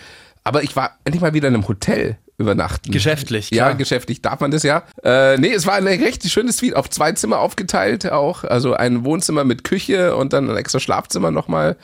aber 0.42 0.62
ich 0.64 0.74
war 0.76 0.98
endlich 1.04 1.22
mal 1.22 1.32
wieder 1.34 1.48
in 1.48 1.54
einem 1.54 1.68
Hotel 1.68 2.18
übernachten. 2.36 2.90
Geschäftlich, 2.90 3.50
Ja, 3.50 3.66
klar. 3.66 3.74
geschäftlich 3.76 4.20
darf 4.22 4.40
man 4.40 4.50
das 4.50 4.64
ja. 4.64 4.82
Äh, 5.04 5.38
nee, 5.38 5.52
es 5.52 5.66
war 5.66 5.74
eine 5.74 5.90
richtig 5.90 6.32
schöne 6.32 6.52
Suite, 6.52 6.74
auf 6.74 6.90
zwei 6.90 7.12
Zimmer 7.12 7.38
aufgeteilt 7.38 8.10
auch. 8.10 8.42
Also 8.42 8.74
ein 8.74 9.04
Wohnzimmer 9.04 9.44
mit 9.44 9.62
Küche 9.62 10.16
und 10.16 10.32
dann 10.32 10.50
ein 10.50 10.56
extra 10.56 10.80
Schlafzimmer 10.80 11.30
nochmal. 11.30 11.76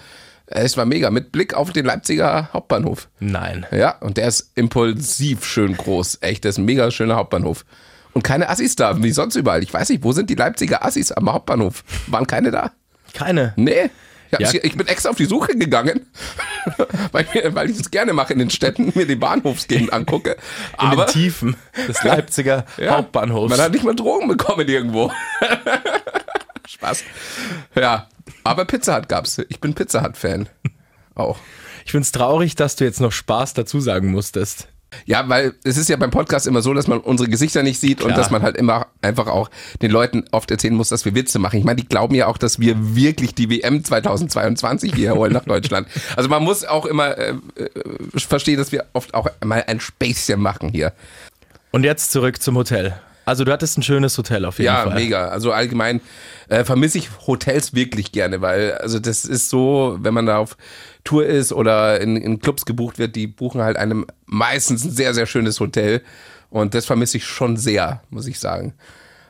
Äh, 0.47 0.63
Es 0.65 0.77
war 0.77 0.87
mega, 0.87 1.09
mit 1.11 1.31
Blick 1.31 1.55
auf 1.55 1.71
den 1.73 1.87
Leipziger 1.87 2.51
Hauptbahnhof. 2.53 3.09
Nein. 3.21 3.65
Ja, 3.71 3.97
und 4.01 4.17
der 4.17 4.27
ist 4.27 4.51
impulsiv 4.57 5.45
schön 5.45 5.77
groß. 5.77 6.19
Echt, 6.21 6.45
das 6.45 6.57
ist 6.57 6.59
ein 6.59 6.65
mega 6.65 6.91
schöner 6.91 7.15
Hauptbahnhof. 7.15 7.65
Und 8.13 8.23
keine 8.23 8.49
Assis 8.49 8.77
da, 8.77 9.03
wie 9.03 9.13
sonst 9.13 9.37
überall. 9.37 9.63
Ich 9.63 9.73
weiß 9.73 9.89
nicht, 9.89 10.03
wo 10.03 10.13
sind 10.13 10.31
die 10.31 10.35
Leipziger 10.35 10.85
Assis 10.85 11.13
am 11.13 11.33
Hauptbahnhof? 11.33 11.85
Waren 12.09 12.27
keine 12.27 12.51
da? 12.51 12.73
Keine. 13.13 13.53
Nee. 13.57 13.91
Ja, 14.31 14.39
Ja. 14.41 14.49
Ich, 14.49 14.65
ich 14.65 14.77
bin 14.77 14.87
extra 14.87 15.11
auf 15.11 15.17
die 15.17 15.25
Suche 15.25 15.57
gegangen, 15.57 16.07
weil, 17.13 17.27
weil 17.53 17.71
ich 17.71 17.81
es 17.81 17.91
gerne 17.91 18.13
mache 18.13 18.33
in 18.33 18.39
den 18.39 18.51
Städten, 18.51 18.93
mir 18.95 19.07
die 19.07 19.17
Bahnhofsgegend 19.17 19.93
angucke. 19.93 20.37
In 20.81 20.89
Aber 20.89 21.07
den 21.07 21.13
Tiefen 21.13 21.57
des 21.89 22.03
Leipziger 22.05 22.65
ja, 22.77 22.97
Hauptbahnhofs. 22.97 23.51
Man 23.51 23.61
hat 23.61 23.73
nicht 23.73 23.85
mal 23.85 23.95
Drogen 23.95 24.29
bekommen 24.29 24.69
irgendwo. 24.69 25.13
Spaß. 26.69 27.03
Ja, 27.75 28.09
aber 28.45 28.65
Pizza 28.65 28.97
Hut 28.97 29.09
gab's. 29.09 29.41
Ich 29.49 29.61
bin 29.61 29.75
Pizza 29.75 30.05
Hut 30.05 30.17
Fan. 30.17 30.49
Auch. 31.17 31.39
Ich 31.85 31.93
find's 31.93 32.13
traurig, 32.13 32.55
dass 32.55 32.77
du 32.77 32.85
jetzt 32.85 33.01
noch 33.01 33.13
Spaß 33.13 33.55
dazu 33.55 33.81
sagen 33.81 34.13
musstest. 34.13 34.69
Ja, 35.07 35.29
weil 35.29 35.55
es 35.65 35.77
ist 35.77 35.89
ja 35.89 35.97
beim 35.97 36.11
Podcast 36.11 36.47
immer 36.47 36.63
so, 36.63 36.75
dass 36.75 36.87
man 36.87 36.99
unsere 36.99 37.29
Gesichter 37.29 37.63
nicht 37.63 37.81
sieht 37.81 38.01
und 38.01 38.09
Klar. 38.09 38.19
dass 38.19 38.31
man 38.31 38.43
halt 38.43 38.57
immer 38.57 38.87
einfach 39.03 39.27
auch 39.27 39.51
den 39.83 39.91
Leuten 39.91 40.25
oft 40.33 40.51
erzählen 40.51 40.75
muss, 40.75 40.89
dass 40.89 41.05
wir 41.05 41.15
Witze 41.15 41.39
machen. 41.39 41.59
Ich 41.59 41.65
meine, 41.65 41.81
die 41.81 41.89
glauben 41.89 42.15
ja 42.15 42.27
auch, 42.27 42.39
dass 42.39 42.59
wir 42.59 42.95
wirklich 42.97 43.35
die 43.35 43.51
WM 43.51 43.85
2022 43.85 44.95
hier 44.95 45.15
holen 45.15 45.33
nach 45.33 45.45
Deutschland. 45.45 45.89
Also 46.17 46.29
man 46.29 46.43
muss 46.43 46.65
auch 46.65 46.87
immer 46.87 47.17
äh, 47.17 47.31
äh, 47.57 47.71
verstehen, 48.17 48.59
dass 48.59 48.73
wir 48.73 48.85
oft 48.93 49.15
auch 49.15 49.29
mal 49.45 49.65
ein 49.67 49.81
Späßchen 49.81 50.41
machen 50.41 50.69
hier. 50.71 50.93
Und 51.71 51.85
jetzt 51.85 52.11
zurück 52.11 52.43
zum 52.43 52.57
Hotel. 52.57 52.95
Also 53.31 53.45
du 53.45 53.53
hattest 53.53 53.79
ein 53.79 53.85
schönes 53.85 54.19
Hotel 54.19 54.45
auf 54.45 54.59
jeden 54.59 54.67
Ja, 54.67 54.83
Fall. 54.83 54.95
mega. 54.95 55.29
Also 55.29 55.53
allgemein 55.53 56.01
äh, 56.49 56.65
vermisse 56.65 56.99
ich 56.99 57.11
Hotels 57.29 57.75
wirklich 57.75 58.11
gerne, 58.11 58.41
weil 58.41 58.73
also 58.73 58.99
das 58.99 59.25
ist 59.25 59.51
so, 59.51 59.97
wenn 60.01 60.13
man 60.13 60.27
da 60.27 60.39
auf 60.39 60.57
Tour 61.05 61.25
ist 61.25 61.53
oder 61.53 62.01
in, 62.01 62.17
in 62.17 62.41
Clubs 62.41 62.67
gebucht 62.67 62.99
wird, 62.99 63.15
die 63.15 63.29
buchen 63.29 63.63
halt 63.63 63.77
einem 63.77 64.05
meistens 64.27 64.85
ein 64.85 64.91
sehr, 64.91 65.15
sehr 65.15 65.27
schönes 65.27 65.61
Hotel. 65.61 66.03
Und 66.51 66.75
das 66.75 66.87
vermisse 66.87 67.19
ich 67.19 67.25
schon 67.25 67.57
sehr, 67.57 68.03
muss 68.11 68.27
ich 68.27 68.41
sagen. 68.41 68.75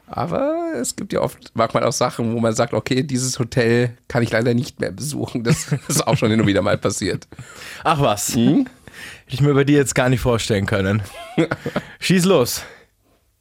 Aber 0.07 0.73
es 0.81 0.97
gibt 0.97 1.13
ja 1.13 1.21
oft 1.21 1.53
manchmal 1.53 1.85
auch 1.85 1.93
Sachen, 1.93 2.33
wo 2.35 2.41
man 2.41 2.55
sagt, 2.55 2.73
okay, 2.73 3.03
dieses 3.03 3.39
Hotel 3.39 3.99
kann 4.09 4.23
ich 4.23 4.31
leider 4.33 4.55
nicht 4.55 4.81
mehr 4.81 4.93
besuchen. 4.93 5.45
Das 5.45 5.67
ist 5.89 6.07
auch 6.07 6.17
schon 6.17 6.31
hin 6.31 6.41
und 6.41 6.47
wieder 6.47 6.63
mal 6.63 6.79
passiert. 6.79 7.29
Ach 7.85 8.01
was. 8.01 8.35
Hm? 8.35 8.67
Hätte 9.27 9.35
ich 9.35 9.43
mir 9.43 9.53
bei 9.53 9.65
dir 9.65 9.77
jetzt 9.77 9.95
gar 9.95 10.09
nicht 10.09 10.21
vorstellen 10.21 10.65
können. 10.65 11.03
Schieß 12.01 12.25
los. 12.25 12.63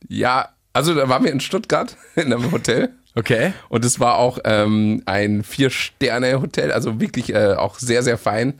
Ja, 0.09 0.49
also 0.73 0.93
da 0.93 1.07
waren 1.07 1.23
wir 1.23 1.31
in 1.31 1.39
Stuttgart 1.39 1.95
in 2.15 2.33
einem 2.33 2.51
Hotel. 2.51 2.89
Okay. 3.15 3.53
Und 3.69 3.85
es 3.85 3.99
war 3.99 4.15
auch 4.15 4.39
ähm, 4.43 5.01
ein 5.05 5.43
Vier-Sterne-Hotel, 5.43 6.71
also 6.71 6.99
wirklich 6.99 7.33
äh, 7.33 7.53
auch 7.53 7.79
sehr, 7.79 8.03
sehr 8.03 8.17
fein. 8.17 8.59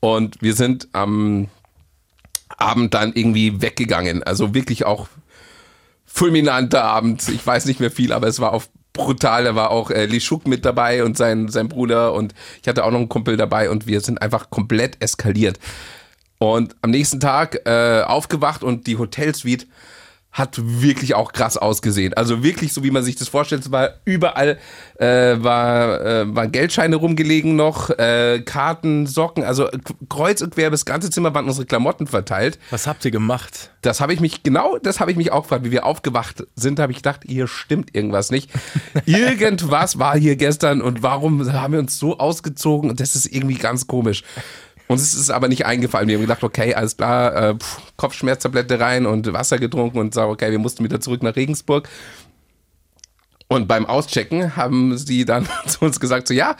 Und 0.00 0.42
wir 0.42 0.54
sind 0.54 0.88
am 0.92 1.48
Abend 2.56 2.94
dann 2.94 3.12
irgendwie 3.14 3.62
weggegangen. 3.62 4.22
Also 4.22 4.54
wirklich 4.54 4.84
auch 4.84 5.08
fulminanter 6.06 6.84
Abend. 6.84 7.28
Ich 7.28 7.46
weiß 7.46 7.66
nicht 7.66 7.80
mehr 7.80 7.90
viel, 7.90 8.12
aber 8.12 8.26
es 8.26 8.40
war 8.40 8.52
auch 8.52 8.64
brutal. 8.92 9.44
Da 9.44 9.54
war 9.54 9.70
auch 9.70 9.90
äh, 9.90 10.06
Lishuk 10.06 10.46
mit 10.46 10.64
dabei 10.64 11.04
und 11.04 11.16
sein, 11.16 11.48
sein 11.48 11.68
Bruder 11.68 12.12
und 12.12 12.34
ich 12.60 12.68
hatte 12.68 12.84
auch 12.84 12.90
noch 12.90 12.98
einen 12.98 13.08
Kumpel 13.08 13.36
dabei 13.36 13.70
und 13.70 13.86
wir 13.86 14.00
sind 14.00 14.20
einfach 14.22 14.50
komplett 14.50 15.02
eskaliert. 15.02 15.58
Und 16.38 16.76
am 16.82 16.90
nächsten 16.90 17.20
Tag 17.20 17.66
äh, 17.66 18.02
aufgewacht 18.02 18.62
und 18.62 18.86
die 18.86 18.98
Hotelsuite 18.98 19.66
hat 20.30 20.58
wirklich 20.62 21.14
auch 21.14 21.32
krass 21.32 21.56
ausgesehen. 21.56 22.14
Also 22.14 22.42
wirklich 22.42 22.72
so, 22.72 22.84
wie 22.84 22.90
man 22.90 23.02
sich 23.02 23.16
das 23.16 23.28
vorstellt. 23.28 23.62
Es 23.62 23.72
war 23.72 23.94
überall 24.04 24.58
äh, 24.98 25.42
war, 25.42 26.00
äh, 26.00 26.34
waren 26.34 26.52
Geldscheine 26.52 26.96
rumgelegen 26.96 27.56
noch, 27.56 27.90
äh, 27.90 28.40
Karten, 28.44 29.06
Socken, 29.06 29.42
also 29.42 29.68
kreuz 30.08 30.42
und 30.42 30.54
quer 30.54 30.70
das 30.70 30.84
ganze 30.84 31.10
Zimmer 31.10 31.34
waren 31.34 31.46
unsere 31.46 31.66
Klamotten 31.66 32.06
verteilt. 32.06 32.58
Was 32.70 32.86
habt 32.86 33.04
ihr 33.04 33.10
gemacht? 33.10 33.70
Das 33.82 34.00
habe 34.00 34.12
ich 34.12 34.20
mich, 34.20 34.42
genau 34.42 34.78
das 34.78 35.00
habe 35.00 35.10
ich 35.10 35.16
mich 35.16 35.32
auch 35.32 35.42
gefragt, 35.42 35.64
wie 35.64 35.70
wir 35.70 35.86
aufgewacht 35.86 36.44
sind, 36.54 36.78
habe 36.78 36.92
ich 36.92 36.98
gedacht, 36.98 37.22
hier 37.26 37.46
stimmt 37.46 37.94
irgendwas 37.94 38.30
nicht. 38.30 38.50
Irgendwas 39.06 39.98
war 39.98 40.16
hier 40.16 40.36
gestern 40.36 40.82
und 40.82 41.02
warum 41.02 41.52
haben 41.52 41.72
wir 41.72 41.80
uns 41.80 41.98
so 41.98 42.18
ausgezogen? 42.18 42.90
Und 42.90 43.00
das 43.00 43.14
ist 43.14 43.26
irgendwie 43.26 43.56
ganz 43.56 43.86
komisch. 43.86 44.24
Uns 44.88 45.02
ist 45.02 45.20
es 45.20 45.30
aber 45.30 45.48
nicht 45.48 45.66
eingefallen. 45.66 46.08
Wir 46.08 46.16
haben 46.16 46.22
gedacht, 46.22 46.42
okay, 46.42 46.74
alles 46.74 46.96
klar, 46.96 47.36
äh, 47.36 47.54
pff, 47.54 47.80
Kopfschmerztablette 47.96 48.80
rein 48.80 49.06
und 49.06 49.30
Wasser 49.32 49.58
getrunken 49.58 49.98
und 49.98 50.14
sagen, 50.14 50.32
okay, 50.32 50.50
wir 50.50 50.58
mussten 50.58 50.82
wieder 50.82 51.00
zurück 51.00 51.22
nach 51.22 51.36
Regensburg. 51.36 51.88
Und 53.48 53.66
beim 53.66 53.86
Auschecken 53.86 54.56
haben 54.56 54.96
sie 54.96 55.24
dann 55.24 55.46
zu 55.66 55.84
uns 55.84 56.00
gesagt, 56.00 56.28
so 56.28 56.34
ja, 56.34 56.56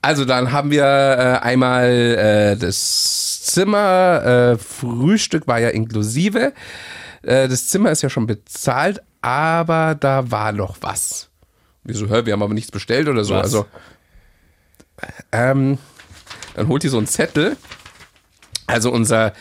also 0.00 0.24
dann 0.24 0.52
haben 0.52 0.70
wir 0.70 0.84
äh, 0.84 1.38
einmal 1.44 1.90
äh, 1.90 2.56
das 2.56 3.42
Zimmer, 3.42 4.22
äh, 4.24 4.58
Frühstück 4.58 5.46
war 5.48 5.60
ja 5.60 5.68
inklusive. 5.68 6.52
Äh, 7.22 7.48
das 7.48 7.68
Zimmer 7.68 7.90
ist 7.90 8.02
ja 8.02 8.10
schon 8.10 8.26
bezahlt, 8.26 9.02
aber 9.20 9.96
da 9.98 10.30
war 10.30 10.52
noch 10.52 10.76
was. 10.80 11.28
Wieso, 11.84 12.08
hör, 12.08 12.26
wir 12.26 12.32
haben 12.32 12.42
aber 12.42 12.54
nichts 12.54 12.70
bestellt 12.70 13.08
oder 13.08 13.24
so. 13.24 13.34
Was? 13.34 13.42
Also, 13.44 13.66
ähm, 15.32 15.78
dann 16.54 16.68
holt 16.68 16.84
ihr 16.84 16.90
so 16.90 16.98
einen 16.98 17.06
Zettel. 17.06 17.56
Also 18.66 18.90
unser 18.90 19.32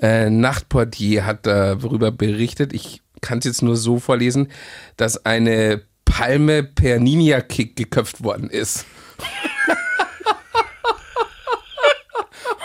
äh, 0.00 0.30
Nachtportier 0.30 1.24
hat 1.24 1.46
darüber 1.46 2.12
berichtet, 2.12 2.72
ich 2.72 3.02
kann 3.20 3.38
es 3.38 3.44
jetzt 3.44 3.62
nur 3.62 3.76
so 3.76 3.98
vorlesen, 3.98 4.48
dass 4.96 5.24
eine 5.24 5.82
Palme 6.04 6.62
per 6.62 6.98
Ninja-Kick 6.98 7.76
geköpft 7.76 8.22
worden 8.22 8.50
ist. 8.50 8.86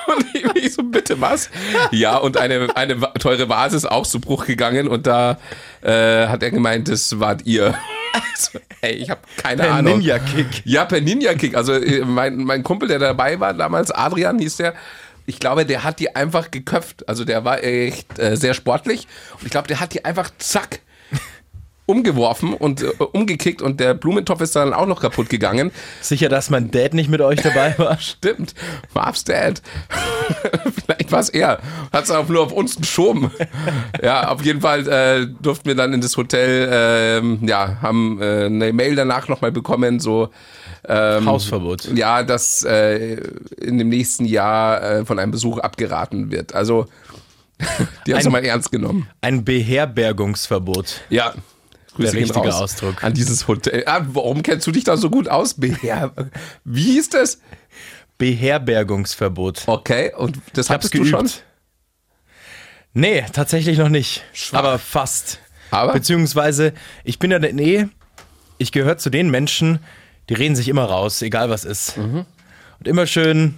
Und 0.08 0.26
ich, 0.56 0.74
so, 0.74 0.84
bitte 0.84 1.22
was? 1.22 1.50
Ja, 1.92 2.18
und 2.18 2.38
eine, 2.38 2.76
eine 2.76 3.00
teure 3.20 3.50
Vase 3.50 3.78
ist 3.78 3.90
auch 3.90 4.06
zu 4.06 4.20
Bruch 4.20 4.46
gegangen 4.46 4.88
und 4.88 5.08
da 5.08 5.38
äh, 5.82 6.28
hat 6.28 6.44
er 6.44 6.52
gemeint, 6.52 6.90
das 6.90 7.20
wart 7.20 7.46
ihr. 7.46 7.74
Also, 8.14 8.60
ey, 8.82 8.94
ich 8.94 9.10
habe 9.10 9.22
keine 9.38 9.64
Per 9.64 9.74
Ahnung. 9.74 10.00
Ninja-Kick. 10.00 10.64
Ja, 10.66 10.86
per 10.86 11.00
Ninja-Kick. 11.02 11.56
Also 11.56 11.74
äh, 11.74 12.04
mein, 12.04 12.38
mein 12.38 12.64
Kumpel, 12.64 12.88
der 12.88 13.00
dabei 13.00 13.40
war 13.40 13.54
damals, 13.54 13.92
Adrian 13.92 14.40
hieß 14.40 14.58
der, 14.58 14.74
ich 15.26 15.40
glaube, 15.40 15.66
der 15.66 15.84
hat 15.84 16.00
die 16.00 16.16
einfach 16.16 16.52
geköpft. 16.52 17.08
Also 17.08 17.24
der 17.24 17.46
war 17.46 17.64
echt 17.64 18.20
äh, 18.20 18.36
sehr 18.36 18.54
sportlich. 18.54 19.08
Und 19.40 19.46
ich 19.46 19.52
glaube, 19.52 19.68
der 19.68 19.80
hat 19.80 19.94
die 19.94 20.04
einfach 20.04 20.30
zack 20.40 20.80
umgeworfen 21.86 22.54
und 22.54 22.84
äh, 22.84 22.88
umgekickt 23.12 23.62
und 23.62 23.80
der 23.80 23.94
Blumentopf 23.94 24.42
ist 24.42 24.56
dann 24.56 24.74
auch 24.74 24.86
noch 24.86 25.02
kaputt 25.02 25.30
gegangen. 25.30 25.72
Sicher, 26.02 26.30
dass 26.30 26.50
mein 26.50 26.72
Dad 26.72 26.94
nicht 26.94 27.10
mit 27.10 27.22
euch 27.22 27.42
dabei 27.42 27.76
war? 27.78 27.98
Stimmt, 28.00 28.54
Marv's 28.94 29.24
Dad. 29.24 29.62
Vielleicht 30.86 31.12
war 31.12 31.20
es 31.20 31.30
er. 31.30 31.60
Hat 31.92 32.06
es 32.06 32.12
auch 32.12 32.28
nur 32.30 32.44
auf 32.44 32.52
uns 32.52 32.78
geschoben. 32.78 33.32
ja, 34.04 34.30
auf 34.30 34.44
jeden 34.46 34.62
Fall 34.62 34.88
äh, 34.88 35.28
durften 35.42 35.68
wir 35.68 35.76
dann 35.76 35.94
in 35.94 36.02
das 36.02 36.16
Hotel, 36.18 36.70
ähm, 36.72 37.40
ja, 37.48 37.78
haben 37.82 38.22
äh, 38.22 38.46
eine 38.46 38.72
Mail 38.74 38.96
danach 38.96 39.28
nochmal 39.28 39.52
bekommen, 39.52 40.00
so 40.00 40.30
ähm, 40.88 41.26
Hausverbot. 41.26 41.90
Ja, 41.96 42.24
dass 42.24 42.64
äh, 42.64 43.16
in 43.60 43.78
dem 43.78 43.90
nächsten 43.90 44.26
Jahr 44.26 44.82
äh, 44.82 45.06
von 45.06 45.20
einem 45.20 45.32
Besuch 45.32 45.58
abgeraten 45.60 46.32
wird. 46.32 46.56
Also, 46.56 46.86
die 48.08 48.14
haben 48.14 48.20
es 48.20 48.26
Ein- 48.26 48.32
mal 48.32 48.44
ernst 48.46 48.72
genommen. 48.72 49.08
Ein 49.22 49.44
Beherbergungsverbot. 49.44 51.02
Ja. 51.10 51.34
Grüße 52.02 52.14
Der 52.14 52.22
richtige 52.22 52.50
raus 52.50 52.62
Ausdruck. 52.62 53.04
An 53.04 53.14
dieses 53.14 53.48
Hotel. 53.48 53.84
Ah, 53.86 54.02
warum 54.08 54.44
kennst 54.44 54.68
du 54.68 54.72
dich 54.72 54.84
da 54.84 54.98
so 54.98 55.10
gut 55.10 55.28
aus? 55.28 55.56
Beher 55.56 56.12
Wie 56.64 56.94
hieß 56.94 57.10
das? 57.10 57.40
Beherbergungsverbot. 58.18 59.64
Okay, 59.66 60.14
und 60.16 60.38
das 60.54 60.70
hattest 60.70 60.94
du 60.94 61.06
schon? 61.06 61.30
Nee, 62.94 63.26
tatsächlich 63.34 63.78
noch 63.78 63.90
nicht. 63.90 64.24
Aber 64.52 64.78
fast. 64.78 65.40
Aber? 65.72 65.94
Beziehungsweise, 65.94 66.74
ich 67.04 67.18
bin 67.18 67.32
ja, 67.32 67.40
nee, 67.40 67.88
ich 68.58 68.72
gehöre 68.72 68.98
zu 68.98 69.10
den 69.10 69.32
Menschen, 69.32 69.80
die 70.30 70.34
reden 70.34 70.56
sich 70.56 70.68
immer 70.68 70.84
raus, 70.84 71.22
egal 71.22 71.50
was 71.50 71.64
ist. 71.64 71.98
Mhm. 71.98 72.26
Und 72.80 72.88
immer 72.88 73.08
schön, 73.08 73.56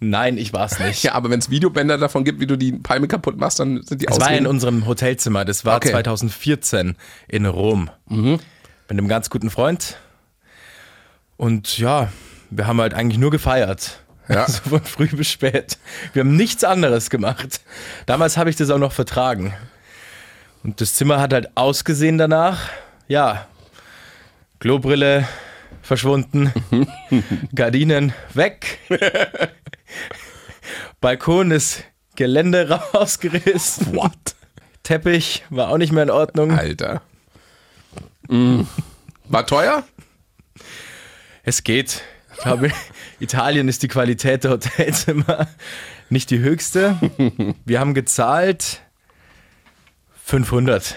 nein, 0.00 0.38
ich 0.38 0.52
war's 0.52 0.78
nicht. 0.78 1.02
Ja, 1.02 1.12
aber 1.14 1.30
wenn 1.30 1.38
es 1.38 1.50
Videobänder 1.50 1.98
davon 1.98 2.24
gibt, 2.24 2.40
wie 2.40 2.46
du 2.46 2.56
die 2.56 2.72
Palme 2.72 3.08
kaputt 3.08 3.36
machst, 3.36 3.58
dann 3.60 3.82
sind 3.82 4.02
die 4.02 4.06
Das 4.06 4.20
war 4.20 4.30
in 4.32 4.46
unserem 4.46 4.86
Hotelzimmer. 4.86 5.44
Das 5.44 5.64
war 5.64 5.76
Okay. 5.76 5.88
Mhm. 5.88 5.92
2014 5.92 6.96
in 7.28 7.46
Rom. 7.46 7.90
Mit 8.08 8.40
einem 8.88 9.08
ganz 9.08 9.30
guten 9.30 9.50
Freund. 9.50 9.96
Und 11.36 11.78
ja, 11.78 12.12
wir 12.50 12.66
haben 12.66 12.80
halt 12.80 12.94
eigentlich 12.94 13.18
nur 13.18 13.30
gefeiert. 13.30 14.00
Ja. 14.28 14.44
Also 14.46 14.62
von 14.62 14.82
früh 14.82 15.06
bis 15.08 15.30
spät. 15.30 15.78
Wir 16.14 16.20
haben 16.20 16.34
nichts 16.36 16.64
anderes 16.64 17.10
gemacht. 17.10 17.60
Damals 18.06 18.36
habe 18.38 18.48
ich 18.50 18.56
das 18.56 18.70
auch 18.70 18.78
noch 18.78 18.92
vertragen. 18.92 19.52
Und 20.62 20.80
das 20.80 20.94
Zimmer 20.94 21.20
hat 21.20 21.34
halt 21.34 21.56
ausgesehen 21.56 22.16
danach. 22.16 22.70
Ja, 23.06 23.46
Klobrille 24.60 25.28
verschwunden, 25.82 26.50
Gardinen 27.54 28.14
weg, 28.32 28.78
Balkon 31.04 31.50
ist 31.50 31.84
Gelände 32.16 32.66
rausgerissen. 32.94 33.94
What? 33.94 34.10
Teppich 34.84 35.44
war 35.50 35.68
auch 35.68 35.76
nicht 35.76 35.92
mehr 35.92 36.02
in 36.04 36.08
Ordnung. 36.10 36.50
Alter. 36.50 37.02
Mm. 38.28 38.62
War 39.26 39.46
teuer? 39.46 39.84
Es 41.42 41.62
geht. 41.62 42.00
Ich 42.32 42.38
glaube, 42.42 42.70
Italien 43.20 43.68
ist 43.68 43.82
die 43.82 43.88
Qualität 43.88 44.44
der 44.44 44.52
Hotelzimmer 44.52 45.46
nicht 46.08 46.30
die 46.30 46.38
höchste. 46.38 46.96
Wir 47.66 47.80
haben 47.80 47.92
gezahlt 47.92 48.80
500 50.24 50.96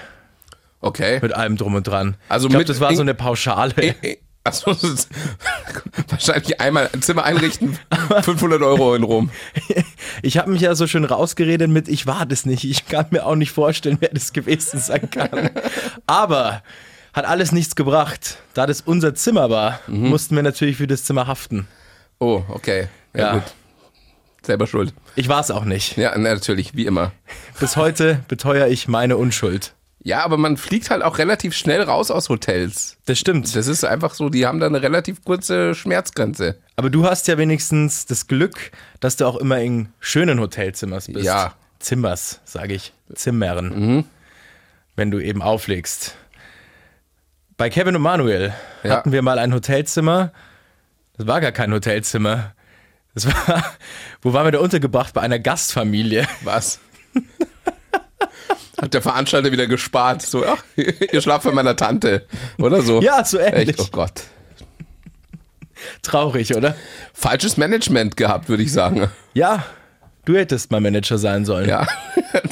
Okay. 0.79 1.19
mit 1.21 1.33
allem 1.33 1.57
drum 1.57 1.75
und 1.75 1.85
dran. 1.85 2.15
Also 2.29 2.47
ich 2.47 2.51
glaube, 2.51 2.61
mit- 2.61 2.69
das 2.69 2.79
war 2.79 2.95
so 2.95 3.01
eine 3.01 3.13
Pauschale. 3.13 3.73
Achso, 4.47 4.75
wahrscheinlich 6.09 6.59
einmal 6.61 6.89
ein 6.93 7.01
Zimmer 7.01 7.23
einrichten, 7.23 7.77
500 8.21 8.61
Euro 8.61 8.95
in 8.95 9.03
Rom. 9.03 9.29
Ich 10.21 10.37
habe 10.37 10.49
mich 10.51 10.61
ja 10.61 10.75
so 10.75 10.87
schön 10.87 11.05
rausgeredet 11.05 11.69
mit, 11.69 11.87
ich 11.87 12.07
war 12.07 12.25
das 12.25 12.45
nicht. 12.45 12.63
Ich 12.63 12.87
kann 12.87 13.07
mir 13.11 13.25
auch 13.25 13.35
nicht 13.35 13.51
vorstellen, 13.51 13.97
wer 13.99 14.09
das 14.09 14.33
gewesen 14.33 14.79
sein 14.79 15.09
kann. 15.09 15.49
Aber 16.07 16.61
hat 17.13 17.25
alles 17.25 17.51
nichts 17.51 17.75
gebracht. 17.75 18.37
Da 18.53 18.65
das 18.65 18.81
unser 18.81 19.15
Zimmer 19.15 19.49
war, 19.49 19.79
Mhm. 19.87 20.09
mussten 20.09 20.35
wir 20.35 20.43
natürlich 20.43 20.77
für 20.77 20.87
das 20.87 21.03
Zimmer 21.03 21.27
haften. 21.27 21.67
Oh, 22.19 22.43
okay. 22.49 22.87
Ja, 23.13 23.19
Ja. 23.21 23.33
gut. 23.33 23.43
Selber 24.43 24.65
schuld. 24.67 24.93
Ich 25.15 25.27
war 25.27 25.41
es 25.41 25.51
auch 25.51 25.65
nicht. 25.65 25.97
Ja, 25.97 26.17
natürlich, 26.17 26.73
wie 26.75 26.85
immer. 26.85 27.11
Bis 27.59 27.75
heute 27.75 28.23
beteuere 28.29 28.69
ich 28.69 28.87
meine 28.87 29.17
Unschuld. 29.17 29.73
Ja, 30.07 30.23
aber 30.23 30.37
man 30.37 30.55
fliegt 30.55 30.89
halt 30.89 31.03
auch 31.03 31.17
relativ 31.17 31.53
schnell 31.53 31.81
raus 31.81 32.11
aus 32.11 32.29
Hotels. 32.29 32.95
Das 33.07 33.19
stimmt. 33.19 33.53
Das 33.53 33.67
ist 33.67 33.83
einfach 33.83 34.13
so, 34.13 34.29
die 34.29 34.45
haben 34.45 34.61
da 34.61 34.65
eine 34.67 34.81
relativ 34.81 35.25
kurze 35.25 35.75
Schmerzgrenze. 35.75 36.57
Aber 36.77 36.89
du 36.89 37.05
hast 37.05 37.27
ja 37.27 37.37
wenigstens 37.37 38.05
das 38.05 38.27
Glück, 38.27 38.71
dass 39.01 39.17
du 39.17 39.25
auch 39.25 39.35
immer 39.35 39.59
in 39.59 39.89
schönen 39.99 40.39
Hotelzimmers 40.39 41.07
bist. 41.11 41.25
Ja. 41.25 41.55
Zimmers, 41.79 42.39
sage 42.45 42.73
ich. 42.73 42.93
Zimmern. 43.15 44.05
Wenn 44.95 45.11
du 45.11 45.19
eben 45.19 45.41
auflegst. 45.41 46.15
Bei 47.57 47.69
Kevin 47.69 47.97
und 47.97 48.01
Manuel 48.01 48.53
Ja. 48.83 48.91
hatten 48.91 49.11
wir 49.11 49.21
mal 49.21 49.39
ein 49.39 49.53
Hotelzimmer. 49.53 50.31
Das 51.17 51.27
war 51.27 51.41
gar 51.41 51.51
kein 51.51 51.73
Hotelzimmer. 51.73 52.53
Das 53.13 53.27
war, 53.27 53.63
wo 54.21 54.31
waren 54.31 54.45
wir 54.45 54.51
da 54.53 54.59
untergebracht? 54.59 55.13
Bei 55.13 55.19
einer 55.21 55.39
Gastfamilie. 55.39 56.25
Was? 56.43 56.79
Hat 58.79 58.93
der 58.93 59.01
Veranstalter 59.01 59.51
wieder 59.51 59.67
gespart. 59.67 60.21
So, 60.21 60.45
ach, 60.45 60.63
ihr 60.75 61.21
schlaft 61.21 61.45
bei 61.45 61.51
meiner 61.51 61.75
Tante. 61.75 62.25
Oder 62.59 62.81
so. 62.81 63.01
Ja, 63.01 63.25
so 63.25 63.39
ähnlich. 63.39 63.69
Echt, 63.69 63.79
oh 63.79 63.87
Gott. 63.91 64.23
Traurig, 66.01 66.55
oder? 66.55 66.75
Falsches 67.13 67.57
Management 67.57 68.17
gehabt, 68.17 68.49
würde 68.49 68.63
ich 68.63 68.71
sagen. 68.71 69.09
Ja, 69.33 69.65
du 70.25 70.35
hättest 70.35 70.71
mal 70.71 70.81
Manager 70.81 71.17
sein 71.17 71.45
sollen. 71.45 71.69
Ja. 71.69 71.87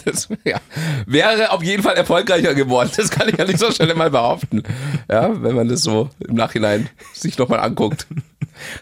Das 0.06 0.30
ja. 0.46 0.60
wäre 1.06 1.52
auf 1.52 1.62
jeden 1.62 1.84
Fall 1.84 1.96
erfolgreicher 1.96 2.56
geworden. 2.56 2.90
Das 2.96 3.10
kann 3.12 3.28
ich 3.28 3.40
an 3.40 3.48
dieser 3.48 3.72
Stelle 3.72 3.94
mal 3.94 4.10
behaupten. 4.10 4.64
Ja, 5.12 5.44
wenn 5.44 5.54
man 5.54 5.68
das 5.68 5.82
so 5.82 6.10
im 6.20 6.36
Nachhinein 6.36 6.90
sich 7.14 7.38
nochmal 7.38 7.60
anguckt. 7.60 8.08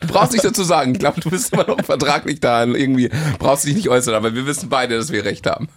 Du 0.02 0.08
brauchst 0.08 0.34
nicht 0.34 0.46
dazu 0.46 0.64
sagen. 0.64 0.94
Ich 0.94 1.00
glaube, 1.00 1.20
du 1.20 1.30
bist 1.30 1.52
immer 1.52 1.66
noch 1.66 1.84
vertraglich 1.84 2.40
da. 2.40 2.64
Irgendwie 2.64 3.10
brauchst 3.40 3.64
du 3.64 3.68
dich 3.68 3.78
nicht 3.78 3.90
äußern, 3.90 4.14
aber 4.14 4.36
wir 4.36 4.46
wissen 4.46 4.70
beide, 4.70 4.96
dass 4.96 5.12
wir 5.12 5.26
recht 5.26 5.48
haben. 5.48 5.68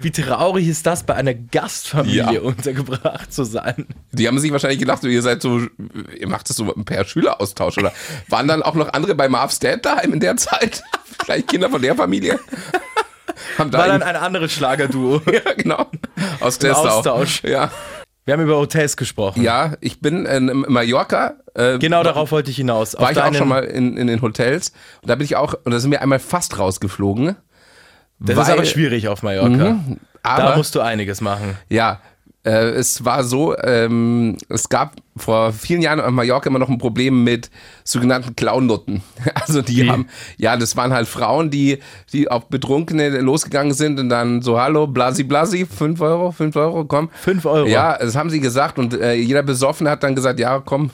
Wie 0.00 0.10
traurig 0.10 0.68
ist 0.68 0.86
das, 0.86 1.02
bei 1.04 1.14
einer 1.14 1.34
Gastfamilie 1.34 2.34
Ja. 2.34 2.40
untergebracht 2.40 3.32
zu 3.32 3.44
sein? 3.44 3.86
Die 4.12 4.26
haben 4.28 4.38
sich 4.38 4.52
wahrscheinlich 4.52 4.78
gedacht, 4.80 5.02
ihr 5.04 5.22
seid 5.22 5.42
so, 5.42 5.60
ihr 6.18 6.28
macht 6.28 6.48
das 6.50 6.56
so 6.56 6.64
per 6.66 7.04
Schüleraustausch 7.04 7.78
oder 7.78 7.92
waren 8.28 8.48
dann 8.48 8.62
auch 8.62 8.74
noch 8.74 8.92
andere 8.92 9.14
bei 9.14 9.28
Marv's 9.28 9.58
Dad 9.58 9.84
daheim 9.84 10.12
in 10.12 10.20
der 10.20 10.36
Zeit? 10.36 10.82
Vielleicht 11.24 11.48
Kinder 11.48 11.70
von 11.70 11.82
der 11.82 11.94
Familie? 11.94 12.38
Haben 13.58 13.70
da 13.70 13.78
War 13.78 13.86
dann 13.88 14.02
ein, 14.02 14.16
anderes 14.16 14.52
Schlagerduo. 14.52 15.20
ja, 15.32 15.52
genau. 15.56 15.86
Aus 16.40 16.58
Dessau. 16.58 16.88
Austausch. 16.88 17.42
Ja. 17.44 17.70
Wir 18.24 18.34
haben 18.34 18.42
über 18.44 18.56
Hotels 18.56 18.96
gesprochen. 18.96 19.42
ja, 19.42 19.74
ich 19.80 20.00
bin 20.00 20.26
in 20.26 20.64
Mallorca. 20.68 21.34
Äh, 21.54 21.78
Genau 21.78 22.02
darauf 22.04 22.30
wollte 22.30 22.50
ich 22.50 22.56
hinaus. 22.56 22.94
war 22.98 23.10
ich 23.10 23.20
auch 23.20 23.34
schon 23.34 23.48
mal 23.48 23.64
in, 23.64 23.96
in 23.96 24.06
den 24.06 24.22
Hotels. 24.22 24.72
Und 25.02 25.08
da 25.10 25.16
bin 25.16 25.24
ich 25.24 25.34
auch, 25.34 25.54
und 25.64 25.72
da 25.72 25.80
sind 25.80 25.90
wir 25.90 26.02
einmal 26.02 26.20
fast 26.20 26.58
rausgeflogen. 26.58 27.36
Das 28.24 28.36
weil- 28.36 28.42
ist 28.44 28.50
aber 28.50 28.64
schwierig 28.64 29.08
auf 29.08 29.22
Mallorca. 29.22 29.78
aber- 30.22 30.42
da 30.50 30.56
musst 30.56 30.74
du 30.74 30.80
einiges 30.80 31.20
machen. 31.20 31.56
Ja, 31.68 32.00
äh, 32.44 32.70
es 32.70 33.04
war 33.04 33.22
so, 33.24 33.56
ähm, 33.58 34.36
es 34.48 34.68
gab 34.68 34.96
vor 35.16 35.52
vielen 35.52 35.80
Jahren 35.82 36.00
auf 36.00 36.10
Mallorca 36.10 36.48
immer 36.50 36.58
noch 36.58 36.68
ein 36.68 36.78
Problem 36.78 37.22
mit 37.24 37.50
sogenannten 37.84 38.34
Clownnutten. 38.34 39.02
Also 39.34 39.60
die 39.62 39.82
Wie? 39.82 39.88
haben, 39.90 40.06
ja, 40.38 40.56
das 40.56 40.76
waren 40.76 40.92
halt 40.92 41.06
Frauen, 41.08 41.50
die, 41.50 41.78
die 42.12 42.30
auf 42.30 42.48
Betrunkene 42.48 43.08
losgegangen 43.20 43.74
sind 43.74 43.98
und 44.00 44.08
dann 44.08 44.40
so, 44.42 44.60
hallo, 44.60 44.86
blasi 44.86 45.22
blasi, 45.24 45.66
5 45.66 46.00
Euro, 46.00 46.30
5 46.32 46.54
Euro, 46.56 46.84
komm. 46.84 47.10
Fünf 47.20 47.44
Euro. 47.44 47.66
Ja, 47.68 47.98
das 47.98 48.16
haben 48.16 48.30
sie 48.30 48.40
gesagt 48.40 48.78
und 48.78 48.94
äh, 48.94 49.14
jeder 49.14 49.42
Besoffene 49.42 49.90
hat 49.90 50.02
dann 50.02 50.14
gesagt, 50.14 50.38
ja, 50.40 50.60
komm, 50.60 50.90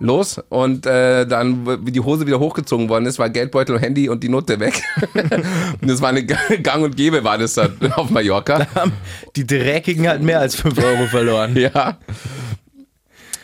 los. 0.00 0.40
Und 0.48 0.86
äh, 0.86 1.26
dann, 1.26 1.86
wie 1.86 1.92
die 1.92 2.00
Hose 2.00 2.26
wieder 2.26 2.40
hochgezogen 2.40 2.88
worden 2.88 3.06
ist, 3.06 3.18
war 3.18 3.30
Geldbeutel 3.30 3.76
und 3.76 3.82
Handy 3.82 4.08
und 4.08 4.24
die 4.24 4.28
Note 4.28 4.58
weg. 4.58 4.82
und 5.80 5.88
das 5.88 6.00
war 6.00 6.08
eine 6.08 6.24
Gang 6.24 6.82
und 6.82 6.96
Gäbe, 6.96 7.22
war 7.22 7.38
das 7.38 7.54
dann 7.54 7.76
auf 7.92 8.10
Mallorca. 8.10 8.66
Haben 8.74 8.92
die 9.36 9.46
Dreckigen 9.46 10.08
halt 10.08 10.22
mehr 10.22 10.40
als 10.40 10.56
fünf 10.56 10.82
Euro 10.82 11.06
verloren. 11.06 11.56
Ja. 11.60 11.98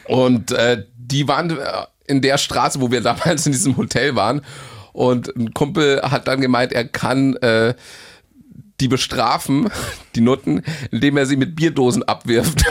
Und 0.07 0.53
äh, 0.53 0.85
die 0.97 1.29
waren 1.29 1.51
äh, 1.51 1.57
in 2.07 2.23
der 2.23 2.39
Straße, 2.39 2.81
wo 2.81 2.91
wir 2.91 3.03
damals 3.03 3.45
in 3.45 3.53
diesem 3.53 3.77
Hotel 3.77 4.17
waren. 4.17 4.41
Und 4.93 5.37
ein 5.37 5.53
Kumpel 5.53 6.01
hat 6.01 6.27
dann 6.27 6.41
gemeint, 6.41 6.73
er 6.73 6.87
kann 6.87 7.37
äh, 7.37 7.75
die 8.81 8.89
bestrafen, 8.89 9.69
die 10.15 10.23
Nutten, 10.23 10.63
indem 10.91 11.19
er 11.19 11.27
sie 11.27 11.37
mit 11.37 11.57
Bierdosen 11.57 12.03
abwirft. 12.05 12.65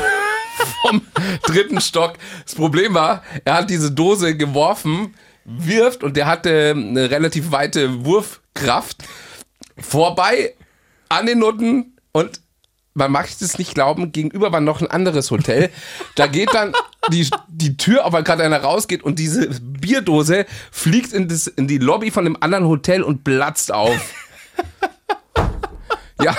Vom 0.82 1.02
dritten 1.44 1.82
Stock. 1.82 2.14
Das 2.44 2.56
Problem 2.56 2.94
war, 2.94 3.24
er 3.44 3.56
hat 3.56 3.70
diese 3.70 3.92
Dose 3.92 4.36
geworfen, 4.36 5.16
wirft 5.46 6.04
und 6.04 6.18
der 6.18 6.26
hatte 6.26 6.74
eine 6.76 7.10
relativ 7.10 7.52
weite 7.52 8.06
Wurfkraft 8.06 9.04
vorbei 9.78 10.54
an 11.10 11.26
den 11.26 11.40
Nutten 11.40 11.98
und 12.12 12.42
man 12.96 13.12
mag 13.12 13.28
es 13.28 13.58
nicht 13.58 13.74
glauben, 13.74 14.14
gegenüber 14.14 14.54
war 14.54 14.62
noch 14.62 14.82
ein 14.82 14.90
anderes 14.90 15.30
Hotel. 15.30 15.70
Da 16.16 16.28
geht 16.28 16.54
dann 16.54 16.74
die, 17.12 17.28
die 17.50 17.76
Tür 17.76 18.06
weil 18.08 18.24
gerade 18.24 18.44
einer 18.44 18.62
rausgeht 18.62 19.04
und 19.04 19.20
diese 19.20 19.50
Bierdose 19.60 20.46
fliegt 20.72 21.12
in, 21.12 21.28
das, 21.28 21.48
in 21.48 21.68
die 21.68 21.78
Lobby 21.78 22.10
von 22.10 22.24
dem 22.24 22.42
anderen 22.42 22.66
Hotel 22.66 23.04
und 23.04 23.24
platzt 23.24 23.72
auf. 23.72 24.14
Ja, 26.24 26.34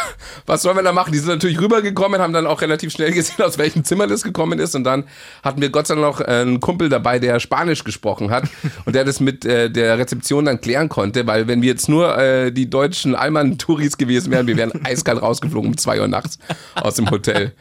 was 0.46 0.62
sollen 0.62 0.76
wir 0.76 0.82
da 0.82 0.92
machen? 0.92 1.12
Die 1.12 1.18
sind 1.18 1.28
natürlich 1.28 1.60
rübergekommen, 1.60 2.20
haben 2.20 2.32
dann 2.32 2.46
auch 2.46 2.62
relativ 2.62 2.92
schnell 2.92 3.12
gesehen, 3.12 3.44
aus 3.44 3.58
welchem 3.58 3.84
Zimmer 3.84 4.06
das 4.06 4.22
gekommen 4.22 4.58
ist. 4.58 4.74
Und 4.74 4.84
dann 4.84 5.04
hatten 5.42 5.60
wir 5.60 5.68
Gott 5.68 5.86
sei 5.86 5.94
Dank 5.94 6.06
noch 6.06 6.20
äh, 6.20 6.24
einen 6.24 6.60
Kumpel 6.60 6.88
dabei, 6.88 7.18
der 7.18 7.40
Spanisch 7.40 7.84
gesprochen 7.84 8.30
hat 8.30 8.44
und 8.86 8.94
der 8.94 9.04
das 9.04 9.20
mit 9.20 9.44
äh, 9.44 9.70
der 9.70 9.98
Rezeption 9.98 10.46
dann 10.46 10.62
klären 10.62 10.88
konnte, 10.88 11.26
weil 11.26 11.46
wenn 11.46 11.60
wir 11.60 11.68
jetzt 11.68 11.90
nur 11.90 12.16
äh, 12.16 12.52
die 12.52 12.70
deutschen 12.70 13.14
Allmann-Touris 13.14 13.98
gewesen 13.98 14.30
wären, 14.30 14.46
wir 14.46 14.56
wären 14.56 14.72
eiskalt 14.84 15.20
rausgeflogen 15.20 15.70
um 15.70 15.76
zwei 15.76 16.00
Uhr 16.00 16.08
nachts 16.08 16.38
aus 16.74 16.94
dem 16.94 17.10
Hotel. 17.10 17.52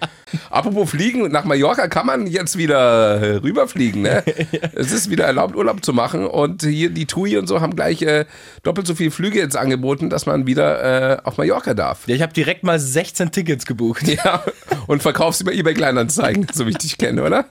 Apropos 0.50 0.90
Fliegen, 0.90 1.32
nach 1.32 1.44
Mallorca 1.44 1.88
kann 1.88 2.06
man 2.06 2.28
jetzt 2.28 2.58
wieder 2.58 3.22
äh, 3.22 3.36
rüberfliegen. 3.38 4.02
Ne? 4.04 4.24
Es 4.74 4.92
ist 4.92 5.10
wieder 5.10 5.26
erlaubt, 5.26 5.56
Urlaub 5.56 5.84
zu 5.84 5.94
machen. 5.94 6.26
Und 6.26 6.64
hier 6.64 6.90
die 6.90 7.06
TUI 7.06 7.38
und 7.38 7.48
so 7.48 7.62
haben 7.62 7.76
gleich 7.76 8.02
äh, 8.02 8.26
doppelt 8.64 8.88
so 8.88 8.96
viele 8.96 9.12
Flüge 9.12 9.40
jetzt 9.40 9.56
angeboten, 9.56 10.10
dass 10.10 10.26
man 10.26 10.48
wieder 10.48 11.14
äh, 11.14 11.18
auf 11.24 11.38
Mallorca 11.38 11.74
darf. 11.74 12.05
Ja, 12.08 12.16
ich 12.16 12.22
habe 12.22 12.34
direkt 12.34 12.64
mal 12.64 12.80
16 12.80 13.32
Tickets 13.32 13.66
gebucht. 13.66 14.08
Ja, 14.08 14.44
und 14.88 15.02
verkaufst 15.02 15.42
über 15.42 15.54
eBay 15.54 15.74
Kleinanzeigen, 15.74 16.48
so 16.54 16.66
wie 16.66 16.72
ich 16.72 16.78
dich 16.78 16.98
kenne, 16.98 17.24
oder? 17.24 17.46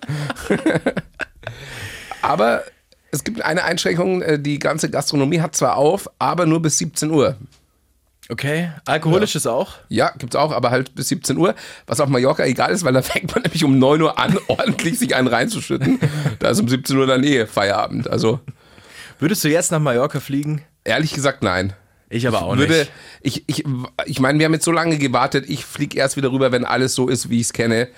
aber 2.22 2.62
es 3.10 3.24
gibt 3.24 3.42
eine 3.42 3.64
Einschränkung, 3.64 4.22
äh, 4.22 4.38
die 4.38 4.58
ganze 4.58 4.90
Gastronomie 4.90 5.40
hat 5.40 5.54
zwar 5.54 5.76
auf, 5.76 6.08
aber 6.18 6.46
nur 6.46 6.60
bis 6.62 6.78
17 6.78 7.10
Uhr. 7.10 7.36
Okay. 8.30 8.70
Alkoholisches 8.86 9.46
auch? 9.46 9.74
Ja, 9.88 10.12
gibt's 10.18 10.34
auch, 10.34 10.50
aber 10.50 10.70
halt 10.70 10.94
bis 10.94 11.08
17 11.08 11.36
Uhr, 11.36 11.54
was 11.86 12.00
auf 12.00 12.08
Mallorca 12.08 12.44
egal 12.44 12.72
ist, 12.72 12.82
weil 12.84 12.94
da 12.94 13.02
fängt 13.02 13.34
man 13.34 13.42
nämlich 13.42 13.64
um 13.64 13.78
9 13.78 14.00
Uhr 14.00 14.18
an, 14.18 14.38
ordentlich 14.48 14.98
sich 14.98 15.14
einen 15.14 15.28
reinzuschütten. 15.28 16.00
Da 16.38 16.50
ist 16.50 16.60
um 16.60 16.68
17 16.68 16.96
Uhr 16.96 17.06
dann 17.06 17.22
eh 17.22 17.46
Feierabend. 17.46 18.08
Also 18.08 18.40
Würdest 19.18 19.44
du 19.44 19.48
jetzt 19.48 19.70
nach 19.72 19.80
Mallorca 19.80 20.20
fliegen? 20.20 20.62
ehrlich 20.84 21.12
gesagt, 21.12 21.42
nein. 21.42 21.72
Ich 22.14 22.28
aber 22.28 22.42
auch 22.42 22.56
würde, 22.56 22.78
nicht. 22.78 22.92
ich, 23.22 23.44
ich, 23.48 23.64
ich 24.06 24.20
meine, 24.20 24.38
wir 24.38 24.46
haben 24.46 24.52
jetzt 24.54 24.64
so 24.64 24.70
lange 24.70 24.98
gewartet, 24.98 25.46
ich 25.48 25.64
fliege 25.64 25.98
erst 25.98 26.16
wieder 26.16 26.30
rüber, 26.30 26.52
wenn 26.52 26.64
alles 26.64 26.94
so 26.94 27.08
ist, 27.08 27.28
wie 27.28 27.40
ich 27.40 27.46
es 27.46 27.52
kenne. 27.52 27.88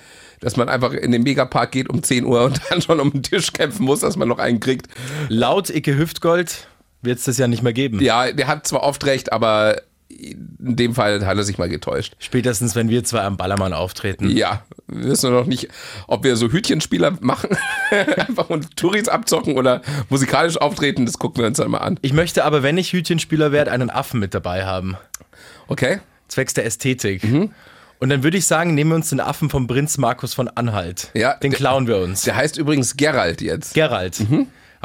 Dass 0.41 0.57
man 0.57 0.69
einfach 0.69 0.93
in 0.93 1.13
den 1.13 1.23
Megapark 1.23 1.73
geht 1.73 1.89
um 1.89 2.03
10 2.03 2.25
Uhr 2.25 2.45
und 2.45 2.61
dann 2.71 2.81
schon 2.81 3.01
um 3.01 3.11
den 3.13 3.23
Tisch 3.23 3.53
kämpfen 3.53 3.85
muss, 3.85 4.01
dass 4.01 4.17
man 4.17 4.29
noch 4.29 4.39
einen 4.39 4.61
kriegt. 4.61 4.87
Laut 5.29 5.71
Icke 5.71 5.97
Hüftgold 5.97 6.67
wird 7.03 7.19
es 7.19 7.25
das 7.25 7.39
ja 7.39 7.47
nicht 7.47 7.63
mehr 7.63 7.73
geben. 7.75 8.01
Ja, 8.01 8.33
der 8.33 8.47
hat 8.47 8.67
zwar 8.67 8.83
oft 8.83 9.05
recht, 9.05 9.33
aber 9.33 9.83
in 10.09 10.77
dem 10.77 10.95
Fall 10.95 11.25
hat 11.27 11.37
er 11.37 11.43
sich 11.43 11.59
mal 11.59 11.69
getäuscht. 11.69 12.15
Spätestens, 12.19 12.75
wenn 12.75 12.89
wir 12.89 13.05
zwei 13.05 13.23
am 13.23 13.37
Ballermann 13.37 13.73
auftreten. 13.73 14.31
Ja, 14.31 14.65
wir 14.87 15.11
wissen 15.11 15.33
noch 15.33 15.47
nicht, 15.47 15.69
ob 16.07 16.25
wir 16.25 16.37
so 16.37 16.51
Hütchenspieler 16.51 17.19
machen, 17.21 17.51
einfach 18.17 18.49
und 18.49 18.77
Touris 18.77 19.09
abzocken 19.09 19.57
oder 19.57 19.83
musikalisch 20.09 20.57
auftreten, 20.59 21.07
das 21.07 21.19
gucken 21.19 21.43
wir 21.43 21.47
uns 21.49 21.59
dann 21.59 21.71
mal 21.71 21.79
an. 21.79 21.99
Ich 22.03 22.13
möchte 22.13 22.45
aber, 22.45 22.63
wenn 22.63 22.79
ich 22.79 22.93
Hütchenspieler 22.93 23.53
werde, 23.53 23.73
einen 23.73 23.91
Affen 23.91 24.21
mit 24.21 24.35
dabei 24.35 24.65
haben. 24.65 24.97
Okay? 25.69 26.01
Zwecks 26.29 26.55
der 26.55 26.65
Ästhetik. 26.65 27.25
Mhm. 27.25 27.51
Und 27.99 28.11
dann 28.11 28.23
würde 28.23 28.37
ich 28.37 28.47
sagen, 28.47 28.75
nehmen 28.75 28.91
wir 28.91 28.97
uns 28.97 29.09
den 29.11 29.21
Affen 29.21 29.49
vom 29.49 29.67
Prinz 29.67 29.97
Markus 29.97 30.35
von 30.35 30.49
Anhalt. 30.49 31.11
Ja, 31.15 31.35
Den 31.35 31.53
klauen 31.53 31.87
wir 31.87 31.97
uns. 31.97 32.23
Der 32.23 32.37
heißt 32.37 32.59
übrigens 32.59 32.97
Gerald 32.97 33.41
jetzt. 33.41 33.75
Gerald. 33.75 34.21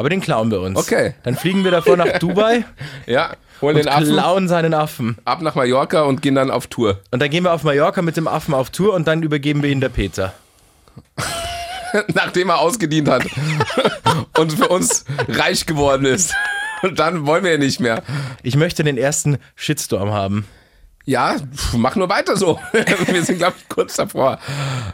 Aber 0.01 0.09
den 0.09 0.19
klauen 0.19 0.49
wir 0.49 0.61
uns. 0.61 0.79
Okay. 0.79 1.13
Dann 1.21 1.35
fliegen 1.35 1.63
wir 1.63 1.69
davor 1.69 1.95
nach 1.95 2.17
Dubai 2.17 2.65
Ja, 3.05 3.33
holen 3.61 3.75
und 3.75 3.85
den 3.85 3.93
Affen 3.93 4.07
klauen 4.07 4.47
seinen 4.47 4.73
Affen. 4.73 5.15
ab 5.25 5.43
nach 5.43 5.53
Mallorca 5.53 6.01
und 6.01 6.23
gehen 6.23 6.33
dann 6.33 6.49
auf 6.49 6.65
Tour. 6.65 7.01
Und 7.11 7.21
dann 7.21 7.29
gehen 7.29 7.43
wir 7.43 7.53
auf 7.53 7.63
Mallorca 7.63 8.01
mit 8.01 8.17
dem 8.17 8.27
Affen 8.27 8.55
auf 8.55 8.71
Tour 8.71 8.95
und 8.95 9.07
dann 9.07 9.21
übergeben 9.21 9.61
wir 9.61 9.69
ihn 9.69 9.79
der 9.79 9.89
Peter. 9.89 10.33
nachdem 12.15 12.49
er 12.49 12.57
ausgedient 12.57 13.07
hat 13.09 13.27
und 14.39 14.53
für 14.53 14.69
uns 14.69 15.05
reich 15.27 15.67
geworden 15.67 16.07
ist. 16.07 16.33
Und 16.81 16.97
dann 16.97 17.27
wollen 17.27 17.43
wir 17.43 17.51
ja 17.51 17.57
nicht 17.59 17.79
mehr. 17.79 18.01
Ich 18.41 18.55
möchte 18.55 18.83
den 18.83 18.97
ersten 18.97 19.37
Shitstorm 19.53 20.11
haben. 20.11 20.47
Ja, 21.05 21.35
mach 21.73 21.95
nur 21.95 22.09
weiter 22.09 22.37
so. 22.37 22.59
Wir 23.07 23.23
sind, 23.23 23.39
glaube 23.39 23.55
ich, 23.57 23.67
kurz 23.69 23.95
davor. 23.95 24.39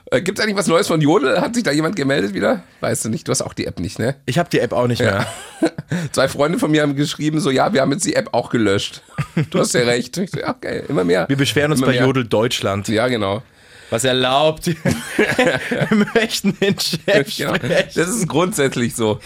Äh, 0.06 0.22
Gibt 0.22 0.40
es 0.40 0.44
eigentlich 0.44 0.58
was 0.58 0.68
Neues 0.68 0.88
von 0.88 1.02
Jodel? 1.02 1.42
Hat 1.42 1.54
sich 1.56 1.64
da 1.64 1.72
jemand 1.72 1.96
gemeldet 1.96 2.34
wieder? 2.34 2.64
Weißt 2.80 3.06
du 3.06 3.10
nicht, 3.10 3.28
du 3.28 3.32
hast 3.32 3.42
auch 3.42 3.54
die 3.54 3.66
App 3.66 3.80
nicht, 3.80 4.00
ne? 4.00 4.16
Ich 4.26 4.40
habe 4.40 4.50
die 4.50 4.60
App 4.60 4.72
auch 4.72 4.88
nicht 4.88 5.02
mehr. 5.02 5.28
Zwei 6.12 6.28
Freunde 6.28 6.60
von 6.60 6.72
mir 6.72 6.82
haben 6.82 6.96
geschrieben, 6.96 7.40
so, 7.40 7.50
ja, 7.50 7.74
wir 7.74 7.82
haben 7.82 7.92
jetzt 7.92 8.06
die 8.06 8.16
App 8.16 8.30
auch 8.34 8.50
gelöscht. 8.50 9.02
Du 9.50 9.60
hast 9.60 9.74
ja 9.74 9.82
recht. 9.82 10.18
Ich 10.18 10.32
so, 10.32 10.40
ja, 10.40 10.50
okay, 10.50 10.84
immer 10.88 11.04
mehr. 11.04 11.28
Wir 11.28 11.38
beschweren 11.38 11.72
uns 11.72 11.82
immer 11.82 11.88
bei 11.88 11.94
mehr. 11.94 12.06
Jodel 12.06 12.26
Deutschland. 12.26 12.88
Ja, 12.88 13.08
genau. 13.08 13.44
Was 13.90 14.04
erlaubt. 14.04 14.68
wir 15.18 16.08
möchten 16.14 16.58
den 16.60 16.78
Chef 16.78 17.38
genau. 17.38 17.56
sprechen. 17.56 17.92
Das 17.96 18.10
ist 18.10 18.28
grundsätzlich 18.28 18.96
so. 18.96 19.20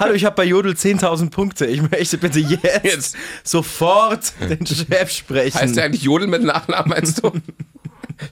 Hallo, 0.00 0.14
ich 0.14 0.24
habe 0.24 0.36
bei 0.36 0.44
Jodel 0.44 0.72
10.000 0.72 1.30
Punkte. 1.30 1.66
Ich 1.66 1.82
möchte 1.82 2.16
bitte 2.16 2.38
jetzt, 2.38 2.84
Jetzt. 2.84 3.16
sofort 3.44 4.32
den 4.40 4.66
Chef 4.66 5.10
sprechen. 5.10 5.58
Heißt 5.58 5.76
der 5.76 5.84
eigentlich 5.84 6.02
Jodel 6.02 6.28
mit 6.28 6.42
Nachnamen, 6.42 6.88
meinst 6.90 7.22
du? 7.22 7.30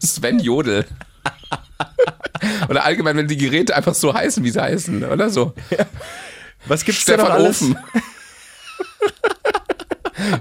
Sven 0.03 0.39
Jodel. 0.39 0.87
Oder 2.69 2.85
allgemein, 2.85 3.17
wenn 3.17 3.29
die 3.29 3.37
Geräte 3.37 3.77
einfach 3.77 3.95
so 3.95 4.15
heißen, 4.15 4.43
wie 4.43 4.51
sie 4.51 4.63
heißen, 4.63 5.05
oder 5.05 5.29
so. 5.31 5.55
Was 6.67 6.85
gibt's 6.85 7.05
da 7.05 7.17
noch 7.17 7.25
Stefan 7.25 7.41
alles? 7.41 7.63
Ofen. 7.63 7.79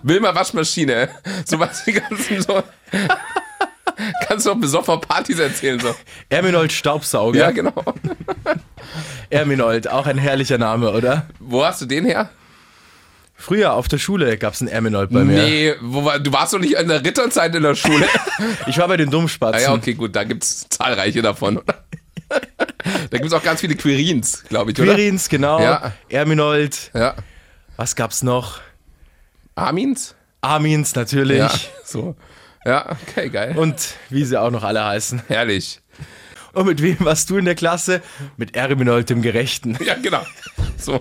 Wilma 0.03 0.33
Waschmaschine. 0.33 1.09
So 1.45 1.59
was 1.59 1.83
die 1.83 1.93
ganzen 1.93 2.41
so. 2.41 2.63
Kannst 4.21 4.45
du 4.45 4.51
auch 4.51 4.55
besoffen 4.57 4.93
auf 4.95 5.01
Partys 5.01 5.39
erzählen, 5.39 5.79
so. 5.79 5.93
Erminold 6.29 6.71
Staubsauger. 6.71 7.39
Ja, 7.39 7.51
genau. 7.51 7.73
Erminold, 9.29 9.89
auch 9.89 10.05
ein 10.07 10.17
herrlicher 10.17 10.57
Name, 10.57 10.91
oder? 10.91 11.27
Wo 11.39 11.65
hast 11.65 11.81
du 11.81 11.85
den 11.85 12.05
her? 12.05 12.29
Früher 13.37 13.73
auf 13.73 13.87
der 13.87 13.97
Schule 13.97 14.37
gab's 14.37 14.61
einen 14.61 14.69
Erminold 14.69 15.11
bei 15.11 15.23
mir. 15.23 15.43
Nee, 15.43 15.75
wo 15.81 16.05
war, 16.05 16.19
du 16.19 16.31
warst 16.31 16.53
doch 16.53 16.59
nicht 16.59 16.73
in 16.75 16.87
der 16.87 17.03
Ritterzeit 17.03 17.53
in 17.53 17.63
der 17.63 17.75
Schule. 17.75 18.07
Ich 18.67 18.77
war 18.77 18.87
bei 18.87 18.97
den 18.97 19.09
ah 19.09 19.11
Dummspatzen. 19.11 19.61
ja, 19.61 19.73
okay, 19.73 19.93
gut, 19.93 20.15
da 20.15 20.23
gibt's 20.23 20.67
zahlreiche 20.69 21.21
davon. 21.21 21.61
Da 22.27 23.17
gibt's 23.17 23.33
auch 23.33 23.43
ganz 23.43 23.61
viele 23.61 23.75
Quirins, 23.75 24.43
glaube 24.49 24.71
ich, 24.71 24.79
oder? 24.79 24.95
Quirins, 24.95 25.29
genau. 25.29 25.59
Ja. 25.59 25.93
Erminold. 26.09 26.91
Ja. 26.93 27.15
Was 27.77 27.95
gab's 27.95 28.23
noch? 28.23 28.59
Armins? 29.55 30.15
Armins 30.41 30.95
natürlich. 30.95 31.39
Ja, 31.39 31.51
so. 31.83 32.15
Ja, 32.65 32.97
okay, 33.07 33.29
geil. 33.29 33.55
Und 33.57 33.95
wie 34.09 34.25
sie 34.25 34.39
auch 34.41 34.49
noch 34.49 34.63
alle 34.63 34.83
heißen. 34.83 35.21
Herrlich. 35.27 35.81
Und 36.53 36.65
mit 36.65 36.81
wem 36.81 36.97
warst 36.99 37.29
du 37.29 37.37
in 37.37 37.45
der 37.45 37.55
Klasse? 37.55 38.01
Mit 38.37 38.55
Erminold 38.55 39.09
dem 39.09 39.21
Gerechten. 39.21 39.77
Ja, 39.85 39.95
genau. 39.95 40.25
So. 40.77 40.99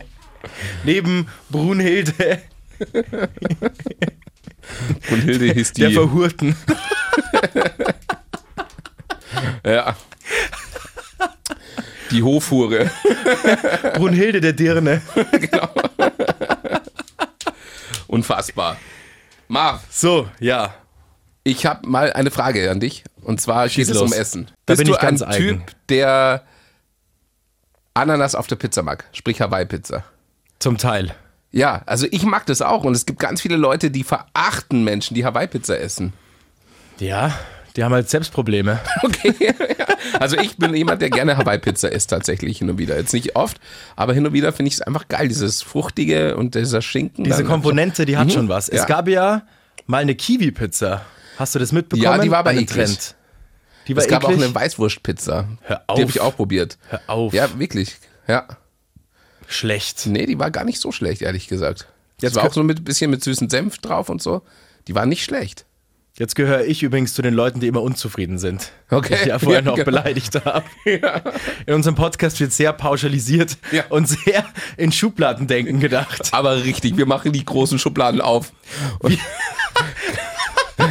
Neben 0.84 1.28
Brunhilde. 1.48 2.42
Brunhilde 5.08 5.52
hieß 5.54 5.72
die. 5.72 5.82
Der 5.82 5.90
Verhurten. 5.92 6.56
ja. 9.64 9.96
Die 12.10 12.22
Hofhure. 12.22 12.90
Brunhilde 13.94 14.40
der 14.40 14.52
Dirne. 14.52 15.00
Unfassbar. 18.06 18.76
Marv, 19.48 19.82
So, 19.90 20.28
ja. 20.40 20.74
Ich 21.44 21.66
habe 21.66 21.86
mal 21.86 22.12
eine 22.12 22.30
Frage 22.30 22.70
an 22.70 22.80
dich. 22.80 23.04
Und 23.20 23.40
zwar 23.40 23.68
geht 23.68 23.88
es 23.88 23.96
um 23.98 24.12
Essen. 24.12 24.46
Da 24.66 24.72
Bist 24.72 24.78
bin 24.78 24.88
du 24.88 24.94
ich 24.94 25.00
ganz 25.00 25.22
ein 25.22 25.28
eigen. 25.30 25.58
Typ, 25.60 25.76
der 25.88 26.42
Ananas 27.92 28.34
auf 28.34 28.46
der 28.46 28.56
Pizza 28.56 28.82
mag? 28.82 29.04
Sprich 29.12 29.40
Hawaii-Pizza. 29.40 30.04
Zum 30.58 30.78
Teil. 30.78 31.14
Ja, 31.52 31.82
also 31.86 32.06
ich 32.10 32.24
mag 32.24 32.46
das 32.46 32.62
auch. 32.62 32.84
Und 32.84 32.94
es 32.94 33.06
gibt 33.06 33.20
ganz 33.20 33.40
viele 33.40 33.56
Leute, 33.56 33.90
die 33.90 34.02
verachten 34.02 34.82
Menschen, 34.82 35.14
die 35.14 35.24
Hawaii-Pizza 35.24 35.78
essen. 35.78 36.12
Ja, 36.98 37.38
die 37.76 37.84
haben 37.84 37.92
halt 37.92 38.08
selbst 38.08 38.32
Probleme. 38.32 38.80
Okay. 39.02 39.34
ja. 39.78 39.86
Also 40.18 40.36
ich 40.36 40.56
bin 40.56 40.74
jemand, 40.74 41.02
der 41.02 41.10
gerne 41.10 41.36
Hawaii-Pizza 41.36 41.90
isst, 41.90 42.10
tatsächlich 42.10 42.58
hin 42.58 42.70
und 42.70 42.78
wieder. 42.78 42.96
Jetzt 42.96 43.12
nicht 43.12 43.36
oft, 43.36 43.58
aber 43.96 44.12
hin 44.14 44.26
und 44.26 44.32
wieder 44.32 44.52
finde 44.52 44.68
ich 44.68 44.74
es 44.74 44.82
einfach 44.82 45.08
geil. 45.08 45.28
Dieses 45.28 45.62
Fruchtige 45.62 46.36
und 46.36 46.54
dieser 46.54 46.82
Schinken. 46.82 47.24
Diese 47.24 47.44
Komponente, 47.44 48.06
die 48.06 48.16
hat 48.16 48.32
schon 48.32 48.48
was. 48.48 48.68
Es 48.68 48.80
ja. 48.80 48.86
gab 48.86 49.08
ja 49.08 49.42
mal 49.86 50.02
eine 50.02 50.14
Kiwi-Pizza. 50.14 51.04
Hast 51.38 51.54
du 51.54 51.58
das 51.58 51.72
mitbekommen? 51.72 52.04
Ja, 52.04 52.18
die 52.18 52.30
war 52.30 52.38
aber 52.38 52.50
Einen 52.50 52.60
eklig. 52.60 52.86
Trend. 52.86 53.14
Die 53.88 53.96
war 53.96 54.02
Es 54.02 54.08
gab 54.08 54.24
auch 54.24 54.30
eine 54.30 54.54
Weißwurstpizza. 54.54 55.48
Hör 55.62 55.76
Die 55.88 55.92
habe 55.92 56.04
auf. 56.04 56.10
ich 56.10 56.20
auch 56.20 56.36
probiert. 56.36 56.78
Hör 56.88 57.00
auf. 57.06 57.34
Ja, 57.34 57.58
wirklich. 57.58 57.96
Ja. 58.26 58.46
Schlecht. 59.46 60.06
Nee, 60.06 60.26
die 60.26 60.38
war 60.38 60.50
gar 60.50 60.64
nicht 60.64 60.80
so 60.80 60.90
schlecht, 60.92 61.20
ehrlich 61.22 61.48
gesagt. 61.48 61.86
Jetzt 62.20 62.36
war 62.36 62.44
auch 62.44 62.52
so 62.52 62.62
mit 62.62 62.84
bisschen 62.84 63.10
mit 63.10 63.22
süßen 63.22 63.50
Senf 63.50 63.78
drauf 63.78 64.08
und 64.08 64.22
so. 64.22 64.42
Die 64.88 64.94
war 64.94 65.04
nicht 65.04 65.24
schlecht. 65.24 65.66
Jetzt 66.16 66.36
gehöre 66.36 66.64
ich 66.64 66.84
übrigens 66.84 67.12
zu 67.12 67.22
den 67.22 67.34
Leuten, 67.34 67.58
die 67.58 67.66
immer 67.66 67.82
unzufrieden 67.82 68.38
sind. 68.38 68.70
Okay. 68.88 69.14
Die 69.16 69.20
ich 69.22 69.26
ja 69.26 69.38
vorher 69.40 69.60
Ja, 69.62 69.64
noch 69.66 69.74
genau. 69.74 69.84
beleidigt 69.86 70.42
habe. 70.44 70.64
In 71.66 71.74
unserem 71.74 71.96
Podcast 71.96 72.38
wird 72.38 72.52
sehr 72.52 72.72
pauschalisiert 72.72 73.58
Ja. 73.72 73.84
und 73.88 74.08
sehr 74.08 74.44
in 74.76 74.92
Schubladendenken 74.92 75.80
gedacht. 75.80 76.28
Aber 76.32 76.62
richtig, 76.62 76.96
wir 76.96 77.06
machen 77.06 77.32
die 77.32 77.44
großen 77.44 77.80
Schubladen 77.80 78.20
auf. 78.20 78.52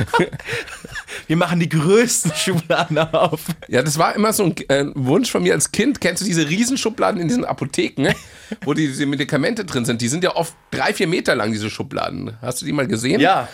Wir 1.28 1.38
machen 1.38 1.60
die 1.60 1.70
größten 1.70 2.34
Schubladen 2.36 2.98
auf. 2.98 3.42
Ja, 3.68 3.82
das 3.82 3.98
war 3.98 4.16
immer 4.16 4.34
so 4.34 4.46
ein 4.46 4.56
äh, 4.70 4.86
Wunsch 4.96 5.32
von 5.32 5.44
mir 5.44 5.54
als 5.54 5.72
Kind. 5.72 6.02
Kennst 6.02 6.22
du 6.22 6.26
diese 6.26 6.48
Riesenschubladen 6.48 7.22
in 7.22 7.28
diesen 7.28 7.46
Apotheken, 7.46 8.04
ne? 8.04 8.16
wo 8.63 8.74
die, 8.74 8.88
diese 8.88 9.06
Medikamente 9.06 9.66
drin 9.66 9.86
sind? 9.86 10.02
Die 10.02 10.08
sind 10.08 10.24
ja 10.24 10.36
oft 10.36 10.54
drei, 10.72 10.94
vier 10.94 11.08
Meter 11.08 11.36
lang, 11.36 11.52
diese 11.52 11.70
Schubladen. 11.70 12.38
Hast 12.42 12.62
du 12.62 12.66
die 12.66 12.74
mal 12.74 12.88
gesehen? 12.88 13.20
Ja. 13.22 13.48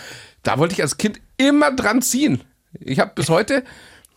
Da 0.43 0.57
wollte 0.57 0.73
ich 0.73 0.81
als 0.81 0.97
Kind 0.97 1.19
immer 1.37 1.71
dran 1.71 2.01
ziehen. 2.01 2.41
Ich 2.79 2.99
habe 2.99 3.11
bis 3.15 3.29
heute, 3.29 3.63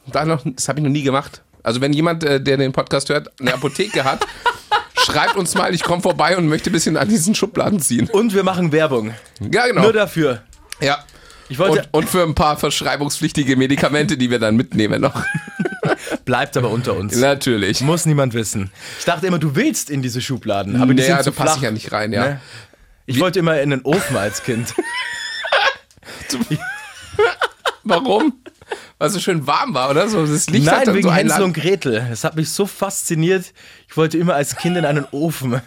da 0.07 0.25
noch, 0.25 0.45
das 0.45 0.68
habe 0.68 0.81
ich 0.81 0.85
noch 0.85 0.90
nie 0.90 1.03
gemacht. 1.03 1.42
Also 1.62 1.81
wenn 1.81 1.92
jemand, 1.92 2.25
äh, 2.25 2.40
der 2.40 2.57
den 2.57 2.73
Podcast 2.73 3.09
hört, 3.09 3.31
eine 3.40 3.55
Apotheke 3.55 4.05
hat, 4.05 4.27
schreibt 5.05 5.37
uns 5.37 5.55
mal, 5.55 5.75
ich 5.75 5.83
komme 5.83 6.03
vorbei 6.03 6.37
und 6.37 6.49
möchte 6.49 6.71
ein 6.71 6.73
bisschen 6.73 6.97
an 6.97 7.09
diesen 7.09 7.35
Schubladen 7.35 7.81
ziehen. 7.81 8.09
Und 8.11 8.35
wir 8.35 8.42
machen 8.45 8.73
Werbung. 8.73 9.14
Ja, 9.53 9.66
genau. 9.66 9.83
Nur 9.83 9.92
dafür. 9.92 10.42
ja. 10.81 11.05
Ich 11.53 11.59
wollte, 11.59 11.87
Und, 11.93 12.05
und 12.05 12.09
für 12.09 12.23
ein 12.23 12.35
paar 12.35 12.57
verschreibungspflichtige 12.57 13.57
Medikamente, 13.57 14.17
die 14.17 14.31
wir 14.31 14.38
dann 14.38 14.57
mitnehmen 14.57 15.03
noch. 15.03 15.23
bleibt 16.25 16.57
aber 16.57 16.71
unter 16.71 16.97
uns. 16.97 17.15
Natürlich. 17.15 17.83
Muss 17.83 18.07
niemand 18.07 18.33
wissen. 18.33 18.71
Ich 18.99 19.05
dachte 19.05 19.27
immer, 19.27 19.38
du 19.38 19.55
willst 19.55 19.91
in 19.91 20.01
diese 20.01 20.23
Schubladen, 20.23 20.81
aber 20.81 20.95
die 20.95 21.03
Naja, 21.03 21.23
sind 21.23 21.35
zu 21.35 21.38
da 21.38 21.45
passe 21.45 21.59
ich 21.59 21.62
ja 21.65 21.71
nicht 21.71 21.93
rein, 21.93 22.11
ja. 22.11 22.25
Ne? 22.25 22.41
Ich 23.05 23.21
wollte 23.21 23.38
immer 23.38 23.61
in 23.61 23.69
den 23.69 23.83
Ofen 23.83 24.17
als 24.17 24.43
Kind. 24.43 24.75
Warum? 27.85 28.33
Weil 28.97 29.09
es 29.09 29.12
so 29.12 29.21
schön 29.21 29.47
warm 29.47 29.75
war, 29.75 29.91
oder? 29.91 30.09
So, 30.09 30.25
das 30.25 30.49
Licht 30.49 30.67
hat 30.69 30.77
Nein, 30.79 30.87
dann 30.87 30.95
wegen 30.95 31.09
so 31.09 31.15
Hänsel 31.15 31.43
und 31.43 31.53
Gretel. 31.53 32.07
Das 32.09 32.25
hat 32.25 32.35
mich 32.35 32.49
so 32.49 32.65
fasziniert. 32.65 33.53
Ich 33.91 33.97
wollte 33.99 34.17
immer 34.17 34.37
als 34.37 34.57
Kind 34.57 34.79
in 34.79 34.87
einen 34.87 35.05
Ofen. 35.11 35.61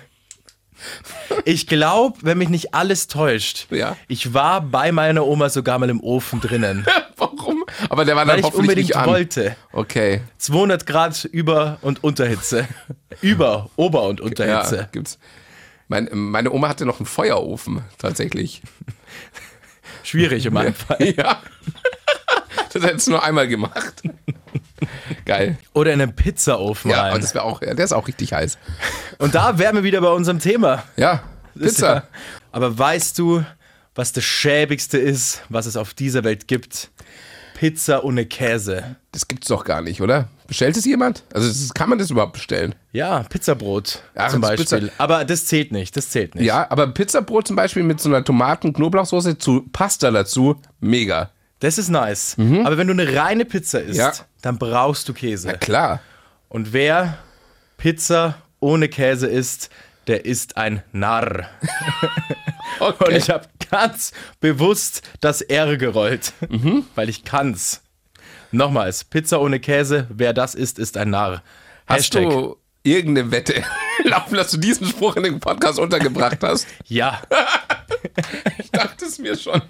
Ich 1.45 1.67
glaube, 1.67 2.17
wenn 2.21 2.37
mich 2.37 2.49
nicht 2.49 2.73
alles 2.73 3.07
täuscht, 3.07 3.67
Ja. 3.71 3.95
ich 4.07 4.33
war 4.33 4.61
bei 4.61 4.91
meiner 4.91 5.25
Oma 5.25 5.49
sogar 5.49 5.79
mal 5.79 5.89
im 5.89 6.01
Ofen 6.01 6.41
drinnen, 6.41 6.85
Warum? 7.17 7.63
Aber 7.89 8.03
der 8.05 8.15
war 8.15 8.23
weil 8.27 8.31
dann 8.35 8.39
ich 8.39 8.45
hoffentlich 8.45 8.61
unbedingt 8.69 8.87
nicht 8.89 8.95
an. 8.97 9.05
wollte. 9.07 9.55
Okay. 9.71 10.21
200 10.37 10.85
Grad 10.85 11.23
Über- 11.25 11.77
und 11.81 12.03
Unterhitze. 12.03 12.67
Über, 13.21 13.69
Ober- 13.77 14.03
und 14.03 14.19
Ja, 14.19 14.25
Unterhitze. 14.25 14.89
gibt's. 14.91 15.17
Mein, 15.87 16.09
meine 16.11 16.51
Oma 16.51 16.67
hatte 16.67 16.85
noch 16.85 16.99
einen 16.99 17.05
Feuerofen, 17.05 17.81
tatsächlich. 17.97 18.61
Schwierig 20.03 20.45
in 20.45 20.53
meinem 20.53 20.73
Fall. 20.73 21.13
Ja. 21.17 21.41
Das 22.73 22.83
hättest 22.83 23.07
du 23.07 23.11
nur 23.11 23.23
einmal 23.23 23.47
gemacht. 23.47 24.03
Geil. 25.25 25.57
Oder 25.73 25.93
in 25.93 26.01
einen 26.01 26.15
Pizzaofen 26.15 26.91
Ja, 26.91 27.01
rein. 27.03 27.15
und 27.15 27.23
das 27.23 27.33
wäre 27.33 27.43
auch, 27.43 27.61
ja, 27.61 27.73
der 27.73 27.83
ist 27.85 27.93
auch 27.93 28.07
richtig 28.07 28.33
heiß. 28.33 28.57
Und 29.17 29.33
da 29.35 29.57
wären 29.57 29.75
wir 29.75 29.83
wieder 29.83 30.01
bei 30.01 30.09
unserem 30.11 30.39
Thema. 30.39 30.83
Ja, 30.97 31.23
Pizza. 31.59 31.95
Ja. 31.95 32.03
Aber 32.51 32.77
weißt 32.77 33.17
du, 33.19 33.43
was 33.95 34.11
das 34.11 34.23
schäbigste 34.23 34.97
ist, 34.97 35.41
was 35.49 35.65
es 35.65 35.77
auf 35.77 35.93
dieser 35.93 36.23
Welt 36.23 36.47
gibt? 36.47 36.91
Pizza 37.55 38.03
ohne 38.03 38.25
Käse. 38.25 38.97
Das 39.13 39.27
gibt's 39.29 39.47
doch 39.47 39.63
gar 39.63 39.81
nicht, 39.81 40.01
oder? 40.01 40.27
Bestellt 40.47 40.75
es 40.75 40.83
jemand? 40.85 41.23
Also 41.33 41.47
das, 41.47 41.73
kann 41.73 41.89
man 41.89 41.97
das 41.97 42.11
überhaupt 42.11 42.33
bestellen? 42.33 42.75
Ja, 42.91 43.23
Pizzabrot 43.23 44.03
Ja, 44.15 44.27
zum 44.27 44.41
Beispiel. 44.41 44.79
Pizza- 44.79 44.93
Aber 44.97 45.23
das 45.23 45.45
zählt 45.45 45.71
nicht, 45.71 45.95
das 45.95 46.09
zählt 46.09 46.35
nicht. 46.35 46.43
Ja, 46.45 46.67
aber 46.69 46.87
Pizzabrot 46.87 47.47
zum 47.47 47.55
Beispiel 47.55 47.83
mit 47.83 48.01
so 48.01 48.09
einer 48.09 48.23
Tomaten-Knoblauchsoße 48.23 49.37
zu 49.37 49.61
Pasta 49.71 50.11
dazu, 50.11 50.61
mega. 50.81 51.31
Das 51.65 51.79
ist 51.79 51.89
nice. 51.89 52.35
Aber 52.37 52.77
wenn 52.77 52.85
du 52.87 52.93
eine 52.93 53.15
reine 53.15 53.43
Pizza 53.43 53.79
isst, 53.81 53.93
Mhm. 53.95 53.99
Ja. 53.99 54.11
dann 54.43 54.57
brauchst 54.59 55.09
du 55.09 55.13
Käse. 55.13 55.53
Klar. 55.53 55.99
Und 56.47 56.73
wer 56.73 57.17
Pizza 57.77 58.35
ohne 58.59 58.87
Käse 58.87 59.25
isst, 59.27 59.69
der 60.05 60.25
ist 60.25 60.57
ein 60.57 60.83
Narr. 60.91 61.45
Okay. 62.79 63.05
Und 63.07 63.15
ich 63.15 63.29
habe 63.29 63.47
ganz 63.71 64.11
bewusst 64.41 65.01
das 65.21 65.41
R 65.41 65.77
gerollt, 65.77 66.33
Mhm. 66.49 66.85
weil 66.95 67.07
ich 67.09 67.23
kann's. 67.23 67.81
Nochmals, 68.51 69.05
Pizza 69.05 69.39
ohne 69.41 69.59
Käse, 69.59 70.07
wer 70.09 70.33
das 70.33 70.55
isst, 70.55 70.77
ist 70.77 70.97
ein 70.97 71.09
Narr. 71.09 71.41
Hast 71.87 72.13
du 72.13 72.57
irgendeine 72.83 73.31
Wette 73.31 73.63
laufen, 74.03 74.35
dass 74.35 74.51
du 74.51 74.57
diesen 74.57 74.87
Spruch 74.87 75.15
in 75.15 75.23
den 75.23 75.39
Podcast 75.39 75.79
untergebracht 75.79 76.43
hast? 76.43 76.67
Ja, 76.85 77.21
Ich 78.59 78.69
dachte 78.71 79.05
es 79.05 79.17
mir 79.19 79.35
schon. 79.37 79.61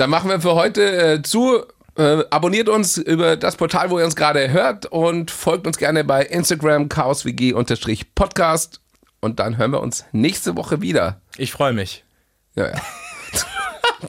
Dann 0.00 0.08
machen 0.08 0.30
wir 0.30 0.40
für 0.40 0.54
heute 0.54 0.82
äh, 0.82 1.22
zu. 1.22 1.62
Äh, 1.94 2.24
abonniert 2.30 2.70
uns 2.70 2.96
über 2.96 3.36
das 3.36 3.56
Portal, 3.56 3.90
wo 3.90 3.98
ihr 3.98 4.06
uns 4.06 4.16
gerade 4.16 4.50
hört 4.50 4.86
und 4.86 5.30
folgt 5.30 5.66
uns 5.66 5.76
gerne 5.76 6.04
bei 6.04 6.24
Instagram 6.24 6.88
chaoswg-podcast 6.88 8.80
und 9.20 9.40
dann 9.40 9.58
hören 9.58 9.72
wir 9.72 9.80
uns 9.80 10.06
nächste 10.12 10.56
Woche 10.56 10.80
wieder. 10.80 11.20
ich 11.36 11.52
freue 11.52 11.74
mich. 11.74 12.02
Ja, 12.54 12.68
ja. 12.68 12.80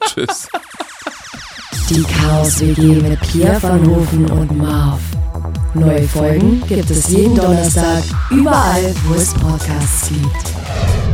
Tschüss. 0.06 0.48
Die 1.90 2.02
Chaos-WG 2.02 3.02
mit 3.02 3.20
Pierre 3.20 3.62
van 3.62 3.86
Hofen 3.86 4.30
und 4.30 4.56
Marv. 4.56 5.00
Neue 5.74 6.08
Folgen 6.08 6.66
gibt 6.68 6.88
es 6.88 7.08
jeden 7.08 7.36
Donnerstag, 7.36 8.02
überall, 8.30 8.94
wo 9.04 9.14
es 9.14 9.34
Podcasts 9.34 10.08
gibt. 10.08 11.11